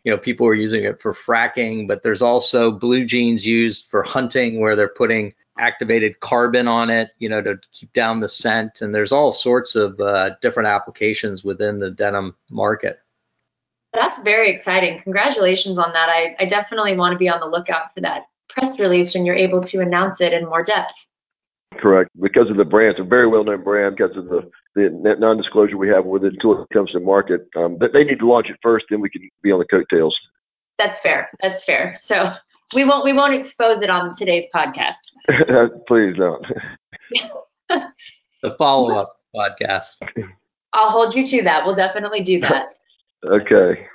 you 0.03 0.11
know 0.11 0.17
people 0.17 0.47
are 0.47 0.55
using 0.55 0.83
it 0.83 1.01
for 1.01 1.13
fracking, 1.13 1.87
but 1.87 2.01
there's 2.01 2.21
also 2.21 2.71
blue 2.71 3.05
jeans 3.05 3.45
used 3.45 3.87
for 3.89 4.01
hunting 4.01 4.59
where 4.59 4.75
they're 4.75 4.87
putting 4.87 5.33
activated 5.59 6.19
carbon 6.19 6.67
on 6.67 6.89
it, 6.89 7.09
you 7.19 7.29
know, 7.29 7.41
to 7.41 7.59
keep 7.71 7.91
down 7.93 8.19
the 8.19 8.29
scent. 8.29 8.81
And 8.81 8.93
there's 8.93 9.11
all 9.11 9.31
sorts 9.31 9.75
of 9.75 9.99
uh, 9.99 10.31
different 10.41 10.67
applications 10.67 11.43
within 11.43 11.79
the 11.79 11.91
denim 11.91 12.35
market. 12.49 12.99
That's 13.93 14.19
very 14.19 14.51
exciting. 14.51 14.99
Congratulations 15.01 15.79
on 15.79 15.91
that. 15.93 16.09
I, 16.09 16.35
I 16.39 16.45
definitely 16.45 16.95
want 16.95 17.13
to 17.13 17.17
be 17.17 17.29
on 17.29 17.39
the 17.39 17.47
lookout 17.47 17.93
for 17.93 18.01
that 18.01 18.23
press 18.49 18.77
release 18.79 19.13
when 19.13 19.25
you're 19.25 19.35
able 19.35 19.63
to 19.63 19.79
announce 19.79 20.21
it 20.21 20.33
in 20.33 20.45
more 20.45 20.63
depth. 20.63 20.93
Correct. 21.79 22.09
Because 22.19 22.49
of 22.49 22.57
the 22.57 22.65
brand, 22.65 22.91
it's 22.91 22.99
a 22.99 23.03
very 23.03 23.27
well-known 23.27 23.63
brand 23.63 23.95
because 23.97 24.15
of 24.17 24.25
the, 24.25 24.49
the 24.75 25.15
non-disclosure 25.19 25.77
we 25.77 25.89
have 25.89 26.05
with 26.05 26.23
it 26.23 26.33
until 26.33 26.61
it 26.61 26.69
comes 26.73 26.91
to 26.91 26.99
market. 26.99 27.47
Um, 27.55 27.77
but 27.77 27.91
they 27.93 28.03
need 28.03 28.19
to 28.19 28.27
launch 28.27 28.47
it 28.49 28.57
first, 28.61 28.85
then 28.89 29.01
we 29.01 29.09
can 29.09 29.27
be 29.43 29.51
on 29.51 29.59
the 29.59 29.65
coattails. 29.65 30.15
That's 30.77 30.99
fair. 30.99 31.29
That's 31.41 31.63
fair. 31.63 31.97
So 31.99 32.33
we 32.75 32.83
won't 32.83 33.03
we 33.03 33.13
won't 33.13 33.33
expose 33.33 33.77
it 33.81 33.89
on 33.89 34.15
today's 34.15 34.45
podcast. 34.53 34.95
Please 35.87 36.15
don't. 36.17 36.45
the 38.41 38.55
follow-up 38.57 39.19
podcast. 39.35 39.87
I'll 40.73 40.89
hold 40.89 41.15
you 41.15 41.25
to 41.27 41.43
that. 41.43 41.65
We'll 41.65 41.75
definitely 41.75 42.21
do 42.21 42.39
that. 42.41 42.67
okay. 43.25 43.87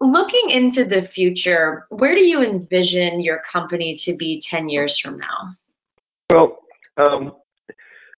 Looking 0.00 0.50
into 0.50 0.84
the 0.84 1.02
future, 1.02 1.84
where 1.90 2.14
do 2.14 2.22
you 2.22 2.42
envision 2.42 3.20
your 3.20 3.42
company 3.50 3.94
to 3.96 4.16
be 4.16 4.40
10 4.40 4.70
years 4.70 4.98
from 4.98 5.18
now? 5.18 5.54
Well, 6.32 6.58
um, 6.96 7.32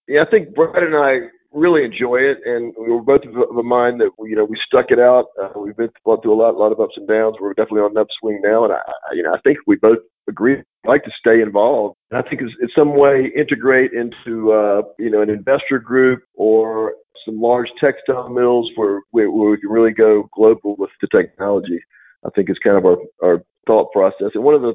yeah, 0.07 0.23
I 0.23 0.31
think 0.31 0.55
Brad 0.55 0.83
and 0.83 0.95
I 0.95 1.29
really 1.55 1.85
enjoy 1.85 2.17
it, 2.17 2.39
and 2.45 2.75
we 2.79 2.93
were 2.93 3.03
both 3.03 3.23
of 3.25 3.33
the 3.33 3.63
mind 3.63 4.01
that 4.01 4.11
you 4.25 4.37
know 4.37 4.45
we 4.45 4.57
stuck 4.67 4.87
it 4.91 4.99
out. 4.99 5.27
Uh, 5.41 5.59
we've 5.59 5.77
been 5.77 5.91
through 6.05 6.35
a 6.35 6.35
lot, 6.35 6.55
a 6.55 6.59
lot 6.59 6.73
of 6.73 6.81
ups 6.81 6.95
and 6.97 7.09
downs. 7.09 7.37
We're 7.41 7.55
definitely 7.55 7.83
on 7.83 7.93
an 7.93 7.99
upswing 7.99 8.41
now, 8.43 8.65
and 8.65 8.73
I, 8.73 8.81
you 9.15 9.23
know, 9.23 9.35
I 9.35 9.41
think 9.41 9.59
we 9.67 9.77
both 9.77 9.99
agree 10.29 10.63
like 10.87 11.05
to 11.05 11.11
stay 11.19 11.41
involved. 11.41 11.97
And 12.11 12.19
I 12.25 12.29
think 12.29 12.43
in 12.43 12.69
some 12.77 12.97
way 12.97 13.31
integrate 13.37 13.93
into 13.93 14.53
uh, 14.53 14.83
you 14.99 15.11
know 15.11 15.23
an 15.23 15.31
investor 15.31 15.79
group 15.79 16.23
or 16.35 16.95
some 17.25 17.41
large 17.41 17.69
textile 17.81 18.29
mills 18.29 18.71
where, 18.75 19.01
where 19.13 19.31
we 19.31 19.57
can 19.59 19.71
really 19.71 19.93
go 19.93 20.29
global 20.35 20.75
with 20.77 20.91
the 21.01 21.09
technology. 21.09 21.81
I 22.25 22.31
think 22.31 22.51
is 22.51 22.59
kind 22.63 22.77
of 22.77 22.85
our, 22.85 22.97
our 23.23 23.43
thought 23.67 23.91
process. 23.93 24.31
And 24.35 24.45
one 24.45 24.55
of 24.55 24.63
the 24.63 24.75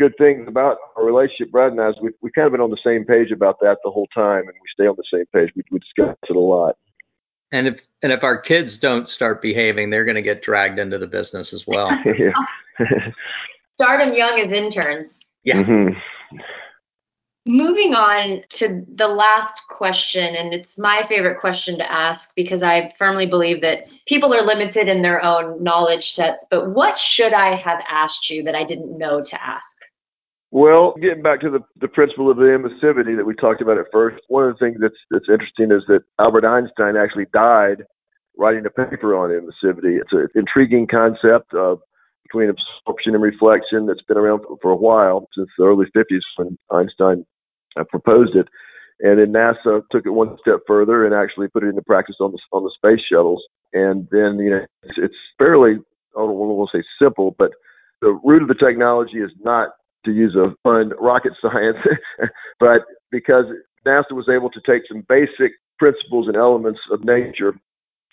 good 0.00 0.14
things 0.16 0.48
about 0.48 0.78
our 0.96 1.04
relationship, 1.04 1.52
Brad 1.52 1.72
and 1.72 1.80
I, 1.80 1.90
is 1.90 1.96
we 2.02 2.10
we 2.22 2.32
kind 2.32 2.46
of 2.46 2.52
been 2.52 2.60
on 2.60 2.70
the 2.70 2.78
same 2.84 3.04
page 3.04 3.30
about 3.30 3.60
that 3.60 3.76
the 3.84 3.90
whole 3.90 4.08
time, 4.14 4.40
and 4.40 4.54
we 4.54 4.68
stay 4.72 4.86
on 4.86 4.96
the 4.96 5.04
same 5.12 5.26
page. 5.32 5.52
We, 5.54 5.62
we 5.70 5.78
discuss 5.78 6.16
it 6.28 6.34
a 6.34 6.40
lot. 6.40 6.76
And 7.52 7.68
if 7.68 7.80
and 8.02 8.10
if 8.10 8.24
our 8.24 8.40
kids 8.40 8.78
don't 8.78 9.08
start 9.08 9.42
behaving, 9.42 9.90
they're 9.90 10.06
going 10.06 10.16
to 10.16 10.22
get 10.22 10.42
dragged 10.42 10.78
into 10.78 10.98
the 10.98 11.06
business 11.06 11.52
as 11.52 11.66
well. 11.66 11.90
Start 13.78 14.06
them 14.06 14.14
young 14.14 14.40
as 14.40 14.52
interns. 14.52 15.26
Yeah. 15.44 15.62
Mm-hmm. 15.62 16.38
Moving 17.46 17.94
on 17.94 18.42
to 18.50 18.84
the 18.94 19.08
last 19.08 19.66
question, 19.68 20.36
and 20.36 20.52
it's 20.52 20.78
my 20.78 21.04
favorite 21.08 21.40
question 21.40 21.78
to 21.78 21.90
ask 21.90 22.34
because 22.36 22.62
I 22.62 22.94
firmly 22.98 23.26
believe 23.26 23.62
that 23.62 23.86
people 24.06 24.32
are 24.34 24.42
limited 24.42 24.88
in 24.88 25.02
their 25.02 25.24
own 25.24 25.62
knowledge 25.62 26.12
sets. 26.12 26.44
But 26.50 26.70
what 26.70 26.98
should 26.98 27.32
I 27.32 27.56
have 27.56 27.82
asked 27.88 28.30
you 28.30 28.42
that 28.44 28.54
I 28.54 28.64
didn't 28.64 28.96
know 28.96 29.22
to 29.22 29.42
ask? 29.42 29.79
Well, 30.52 30.94
getting 31.00 31.22
back 31.22 31.40
to 31.42 31.50
the, 31.50 31.60
the 31.80 31.86
principle 31.86 32.30
of 32.30 32.36
the 32.36 32.50
emissivity 32.50 33.16
that 33.16 33.24
we 33.24 33.34
talked 33.34 33.62
about 33.62 33.78
at 33.78 33.86
first, 33.92 34.18
one 34.28 34.48
of 34.48 34.58
the 34.58 34.64
things 34.64 34.78
that's 34.80 34.98
that's 35.10 35.28
interesting 35.30 35.70
is 35.70 35.84
that 35.86 36.02
Albert 36.18 36.44
Einstein 36.44 36.96
actually 36.96 37.26
died 37.32 37.84
writing 38.36 38.66
a 38.66 38.70
paper 38.70 39.14
on 39.14 39.30
emissivity. 39.30 40.00
It's 40.00 40.12
an 40.12 40.26
intriguing 40.34 40.88
concept 40.88 41.54
of 41.54 41.78
between 42.24 42.50
absorption 42.50 43.14
and 43.14 43.22
reflection 43.22 43.86
that's 43.86 44.02
been 44.08 44.16
around 44.16 44.40
for 44.60 44.70
a 44.70 44.76
while 44.76 45.28
since 45.36 45.48
the 45.56 45.64
early 45.64 45.86
50s 45.96 46.20
when 46.36 46.58
Einstein 46.70 47.24
uh, 47.78 47.84
proposed 47.84 48.34
it. 48.34 48.48
And 49.00 49.18
then 49.18 49.32
NASA 49.32 49.82
took 49.90 50.04
it 50.04 50.10
one 50.10 50.36
step 50.40 50.60
further 50.66 51.06
and 51.06 51.14
actually 51.14 51.48
put 51.48 51.64
it 51.64 51.68
into 51.68 51.82
practice 51.82 52.16
on 52.20 52.32
the 52.32 52.38
on 52.52 52.64
the 52.64 52.72
space 52.74 53.04
shuttles. 53.10 53.42
And 53.72 54.08
then 54.10 54.38
you 54.38 54.50
know 54.50 54.66
it's, 54.82 54.98
it's 54.98 55.14
fairly 55.38 55.76
I 56.16 56.18
don't 56.18 56.34
want 56.34 56.70
to 56.72 56.78
say 56.78 56.84
simple, 57.00 57.36
but 57.38 57.52
the 58.00 58.18
root 58.24 58.42
of 58.42 58.48
the 58.48 58.54
technology 58.54 59.18
is 59.18 59.30
not 59.42 59.68
to 60.04 60.12
use 60.12 60.34
a 60.34 60.54
fun 60.62 60.92
rocket 61.00 61.32
science, 61.42 61.78
but 62.58 62.82
because 63.10 63.46
NASA 63.86 64.12
was 64.12 64.28
able 64.28 64.50
to 64.50 64.60
take 64.66 64.82
some 64.88 65.04
basic 65.08 65.52
principles 65.78 66.28
and 66.28 66.36
elements 66.36 66.80
of 66.92 67.04
nature 67.04 67.54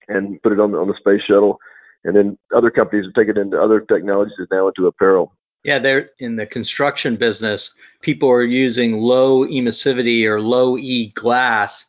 and 0.08 0.42
put 0.42 0.54
it 0.54 0.60
on 0.60 0.72
the, 0.72 0.78
on 0.78 0.88
the 0.88 0.96
space 0.98 1.22
shuttle, 1.28 1.60
and 2.04 2.16
then 2.16 2.38
other 2.56 2.72
companies 2.72 3.06
have 3.06 3.14
taken 3.14 3.38
it 3.38 3.42
into 3.42 3.62
other 3.62 3.82
technologies 3.82 4.36
and 4.38 4.48
now 4.52 4.68
into 4.68 4.88
apparel. 4.88 5.34
Yeah, 5.64 5.80
they're 5.80 6.12
in 6.20 6.38
the 6.38 6.46
construction 6.46 7.18
business. 7.18 7.72
People 8.02 8.30
are 8.30 8.44
using 8.44 9.00
low 9.00 9.46
emissivity 9.46 10.24
or 10.24 10.40
low 10.40 10.78
E 10.78 11.12
glass 11.16 11.86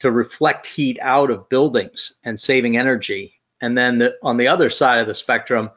to 0.00 0.10
reflect 0.10 0.66
heat 0.66 0.98
out 1.00 1.30
of 1.30 1.48
buildings 1.48 2.14
and 2.24 2.40
saving 2.40 2.76
energy. 2.76 3.34
And 3.60 3.76
then 3.76 3.98
the, 3.98 4.16
on 4.22 4.36
the 4.36 4.48
other 4.48 4.70
side 4.70 4.98
of 4.98 5.06
the 5.06 5.14
spectrum, 5.14 5.70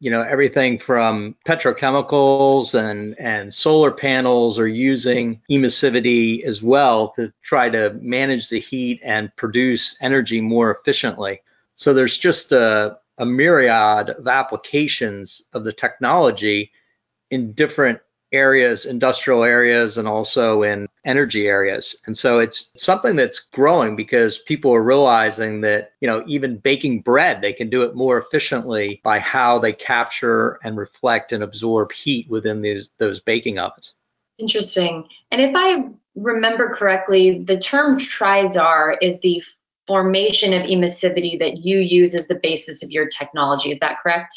you 0.00 0.10
know, 0.10 0.22
everything 0.22 0.78
from 0.78 1.34
petrochemicals 1.46 2.74
and, 2.74 3.18
and 3.18 3.52
solar 3.52 3.90
panels 3.90 4.58
are 4.58 4.68
using 4.68 5.40
emissivity 5.50 6.44
as 6.44 6.62
well 6.62 7.10
to 7.16 7.32
try 7.42 7.68
to 7.68 7.90
manage 8.00 8.48
the 8.48 8.60
heat 8.60 9.00
and 9.02 9.34
produce 9.36 9.96
energy 10.00 10.40
more 10.40 10.70
efficiently. 10.70 11.40
So 11.74 11.92
there's 11.92 12.16
just 12.16 12.52
a, 12.52 12.98
a 13.18 13.26
myriad 13.26 14.10
of 14.10 14.28
applications 14.28 15.42
of 15.52 15.64
the 15.64 15.72
technology 15.72 16.70
in 17.30 17.52
different 17.52 18.00
areas, 18.32 18.84
industrial 18.84 19.44
areas, 19.44 19.98
and 19.98 20.06
also 20.06 20.62
in 20.62 20.88
energy 21.04 21.46
areas. 21.46 21.96
And 22.06 22.16
so 22.16 22.38
it's 22.38 22.70
something 22.76 23.16
that's 23.16 23.40
growing 23.52 23.96
because 23.96 24.38
people 24.38 24.74
are 24.74 24.82
realizing 24.82 25.60
that, 25.62 25.92
you 26.00 26.08
know, 26.08 26.24
even 26.26 26.58
baking 26.58 27.02
bread, 27.02 27.40
they 27.40 27.52
can 27.52 27.70
do 27.70 27.82
it 27.82 27.94
more 27.94 28.18
efficiently 28.18 29.00
by 29.02 29.18
how 29.18 29.58
they 29.58 29.72
capture 29.72 30.58
and 30.62 30.76
reflect 30.76 31.32
and 31.32 31.42
absorb 31.42 31.92
heat 31.92 32.28
within 32.28 32.60
these 32.62 32.90
those 32.98 33.20
baking 33.20 33.58
ovens. 33.58 33.94
Interesting. 34.38 35.04
And 35.32 35.40
if 35.40 35.52
I 35.54 35.88
remember 36.14 36.74
correctly, 36.74 37.42
the 37.42 37.58
term 37.58 37.98
trizar 37.98 38.96
is 39.00 39.20
the 39.20 39.42
formation 39.86 40.52
of 40.52 40.62
emissivity 40.62 41.38
that 41.38 41.64
you 41.64 41.78
use 41.78 42.14
as 42.14 42.28
the 42.28 42.38
basis 42.42 42.82
of 42.82 42.90
your 42.90 43.08
technology. 43.08 43.70
Is 43.70 43.78
that 43.80 43.98
correct? 43.98 44.36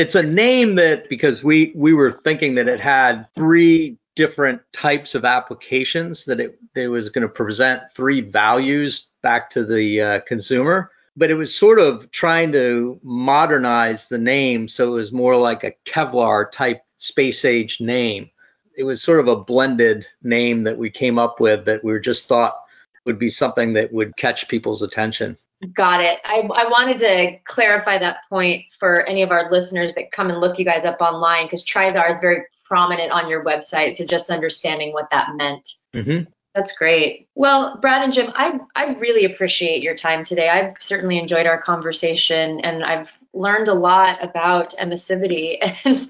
It's 0.00 0.14
a 0.14 0.22
name 0.22 0.76
that 0.76 1.10
because 1.10 1.44
we 1.44 1.72
we 1.76 1.92
were 1.92 2.12
thinking 2.24 2.54
that 2.54 2.68
it 2.68 2.80
had 2.80 3.26
three 3.34 3.98
different 4.16 4.62
types 4.72 5.14
of 5.14 5.26
applications 5.26 6.24
that 6.24 6.40
it, 6.40 6.58
it 6.74 6.88
was 6.88 7.10
going 7.10 7.22
to 7.22 7.28
present 7.28 7.82
three 7.94 8.22
values 8.22 9.08
back 9.22 9.50
to 9.50 9.62
the 9.62 10.00
uh, 10.00 10.20
consumer. 10.26 10.90
But 11.18 11.30
it 11.30 11.34
was 11.34 11.54
sort 11.54 11.78
of 11.78 12.10
trying 12.12 12.50
to 12.52 12.98
modernize 13.02 14.08
the 14.08 14.18
name 14.18 14.68
so 14.68 14.88
it 14.88 14.96
was 14.96 15.12
more 15.12 15.36
like 15.36 15.64
a 15.64 15.74
kevlar 15.86 16.50
type 16.50 16.82
space 16.96 17.44
age 17.44 17.78
name. 17.78 18.30
It 18.78 18.84
was 18.84 19.02
sort 19.02 19.20
of 19.20 19.28
a 19.28 19.36
blended 19.36 20.06
name 20.22 20.62
that 20.62 20.78
we 20.78 20.88
came 20.88 21.18
up 21.18 21.40
with 21.40 21.66
that 21.66 21.84
we 21.84 22.00
just 22.00 22.26
thought 22.26 22.56
would 23.04 23.18
be 23.18 23.28
something 23.28 23.74
that 23.74 23.92
would 23.92 24.16
catch 24.16 24.48
people's 24.48 24.80
attention 24.80 25.36
Got 25.74 26.00
it. 26.00 26.18
I, 26.24 26.38
I 26.38 26.68
wanted 26.68 26.98
to 27.00 27.38
clarify 27.44 27.98
that 27.98 28.28
point 28.30 28.64
for 28.78 29.02
any 29.02 29.22
of 29.22 29.30
our 29.30 29.50
listeners 29.50 29.94
that 29.94 30.10
come 30.10 30.30
and 30.30 30.40
look 30.40 30.58
you 30.58 30.64
guys 30.64 30.84
up 30.86 31.00
online 31.00 31.46
because 31.46 31.64
Trizar 31.64 32.10
is 32.10 32.16
very 32.20 32.44
prominent 32.64 33.12
on 33.12 33.28
your 33.28 33.44
website. 33.44 33.94
So 33.94 34.06
just 34.06 34.30
understanding 34.30 34.90
what 34.92 35.10
that 35.10 35.34
meant. 35.36 35.68
Mm-hmm. 35.94 36.30
That's 36.54 36.72
great. 36.72 37.28
Well, 37.34 37.78
Brad 37.80 38.02
and 38.02 38.12
Jim, 38.12 38.32
I, 38.34 38.58
I 38.74 38.94
really 38.94 39.24
appreciate 39.24 39.82
your 39.82 39.94
time 39.94 40.24
today. 40.24 40.48
I've 40.48 40.74
certainly 40.80 41.18
enjoyed 41.18 41.46
our 41.46 41.60
conversation 41.60 42.60
and 42.60 42.82
I've 42.82 43.10
learned 43.34 43.68
a 43.68 43.74
lot 43.74 44.22
about 44.22 44.74
emissivity 44.78 45.58
and 45.84 46.00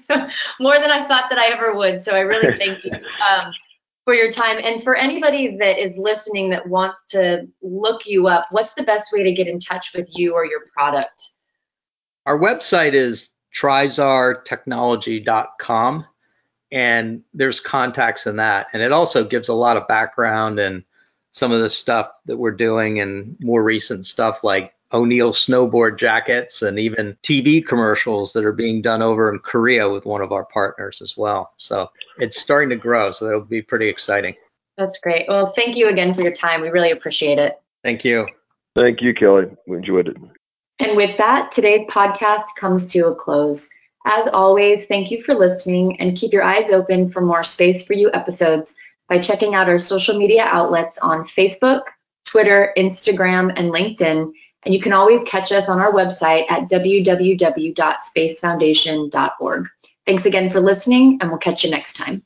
more 0.59 0.79
than 0.79 0.89
I 0.89 1.05
thought 1.05 1.29
that 1.29 1.37
I 1.37 1.47
ever 1.53 1.75
would. 1.75 2.01
So 2.01 2.13
I 2.13 2.19
really 2.19 2.55
thank 2.57 2.83
you. 2.83 2.91
Um, 2.91 3.53
for 4.11 4.15
your 4.15 4.29
time. 4.29 4.57
And 4.61 4.83
for 4.83 4.93
anybody 4.93 5.55
that 5.55 5.81
is 5.81 5.97
listening 5.97 6.49
that 6.49 6.67
wants 6.67 7.05
to 7.11 7.47
look 7.61 8.05
you 8.05 8.27
up, 8.27 8.45
what's 8.51 8.73
the 8.73 8.83
best 8.83 9.13
way 9.13 9.23
to 9.23 9.31
get 9.31 9.47
in 9.47 9.57
touch 9.57 9.93
with 9.95 10.09
you 10.09 10.33
or 10.33 10.45
your 10.45 10.63
product? 10.73 11.29
Our 12.25 12.37
website 12.37 12.93
is 12.93 13.29
trizartechnology.com 13.55 16.05
and 16.73 17.23
there's 17.33 17.61
contacts 17.61 18.27
in 18.27 18.35
that. 18.35 18.67
And 18.73 18.83
it 18.83 18.91
also 18.91 19.23
gives 19.23 19.47
a 19.47 19.53
lot 19.53 19.77
of 19.77 19.87
background 19.87 20.59
and 20.59 20.83
some 21.31 21.53
of 21.53 21.61
the 21.61 21.69
stuff 21.69 22.11
that 22.25 22.35
we're 22.35 22.51
doing 22.51 22.99
and 22.99 23.37
more 23.39 23.63
recent 23.63 24.05
stuff 24.05 24.43
like 24.43 24.73
O'Neill 24.93 25.31
snowboard 25.31 25.97
jackets 25.97 26.61
and 26.61 26.77
even 26.77 27.17
TV 27.23 27.65
commercials 27.65 28.33
that 28.33 28.45
are 28.45 28.51
being 28.51 28.81
done 28.81 29.01
over 29.01 29.31
in 29.31 29.39
Korea 29.39 29.89
with 29.89 30.05
one 30.05 30.21
of 30.21 30.31
our 30.31 30.45
partners 30.45 31.01
as 31.01 31.15
well. 31.15 31.53
So 31.57 31.89
it's 32.17 32.39
starting 32.39 32.69
to 32.69 32.75
grow. 32.75 33.11
So 33.11 33.27
it'll 33.27 33.41
be 33.41 33.61
pretty 33.61 33.87
exciting. 33.87 34.35
That's 34.77 34.97
great. 34.97 35.27
Well, 35.27 35.53
thank 35.55 35.75
you 35.75 35.87
again 35.87 36.13
for 36.13 36.21
your 36.21 36.31
time. 36.31 36.61
We 36.61 36.69
really 36.69 36.91
appreciate 36.91 37.39
it. 37.39 37.59
Thank 37.83 38.03
you. 38.03 38.27
Thank 38.75 39.01
you, 39.01 39.13
Kelly. 39.13 39.45
We 39.67 39.77
enjoyed 39.77 40.07
it. 40.07 40.17
And 40.79 40.97
with 40.97 41.17
that, 41.17 41.51
today's 41.51 41.87
podcast 41.87 42.45
comes 42.57 42.91
to 42.91 43.07
a 43.07 43.15
close. 43.15 43.69
As 44.05 44.27
always, 44.33 44.87
thank 44.87 45.11
you 45.11 45.21
for 45.23 45.35
listening 45.35 45.99
and 45.99 46.17
keep 46.17 46.33
your 46.33 46.43
eyes 46.43 46.69
open 46.71 47.11
for 47.11 47.21
more 47.21 47.43
Space 47.43 47.85
for 47.85 47.93
You 47.93 48.09
episodes 48.13 48.75
by 49.07 49.19
checking 49.19 49.53
out 49.53 49.69
our 49.69 49.77
social 49.77 50.17
media 50.17 50.43
outlets 50.45 50.97
on 50.99 51.27
Facebook, 51.27 51.83
Twitter, 52.25 52.73
Instagram, 52.77 53.53
and 53.57 53.71
LinkedIn 53.71 54.31
and 54.63 54.73
you 54.73 54.79
can 54.79 54.93
always 54.93 55.21
catch 55.23 55.51
us 55.51 55.67
on 55.69 55.79
our 55.79 55.91
website 55.91 56.45
at 56.49 56.67
www.spacefoundation.org. 56.69 59.67
Thanks 60.05 60.25
again 60.25 60.49
for 60.49 60.59
listening, 60.59 61.19
and 61.21 61.29
we'll 61.29 61.39
catch 61.39 61.63
you 61.63 61.69
next 61.69 61.95
time. 61.95 62.23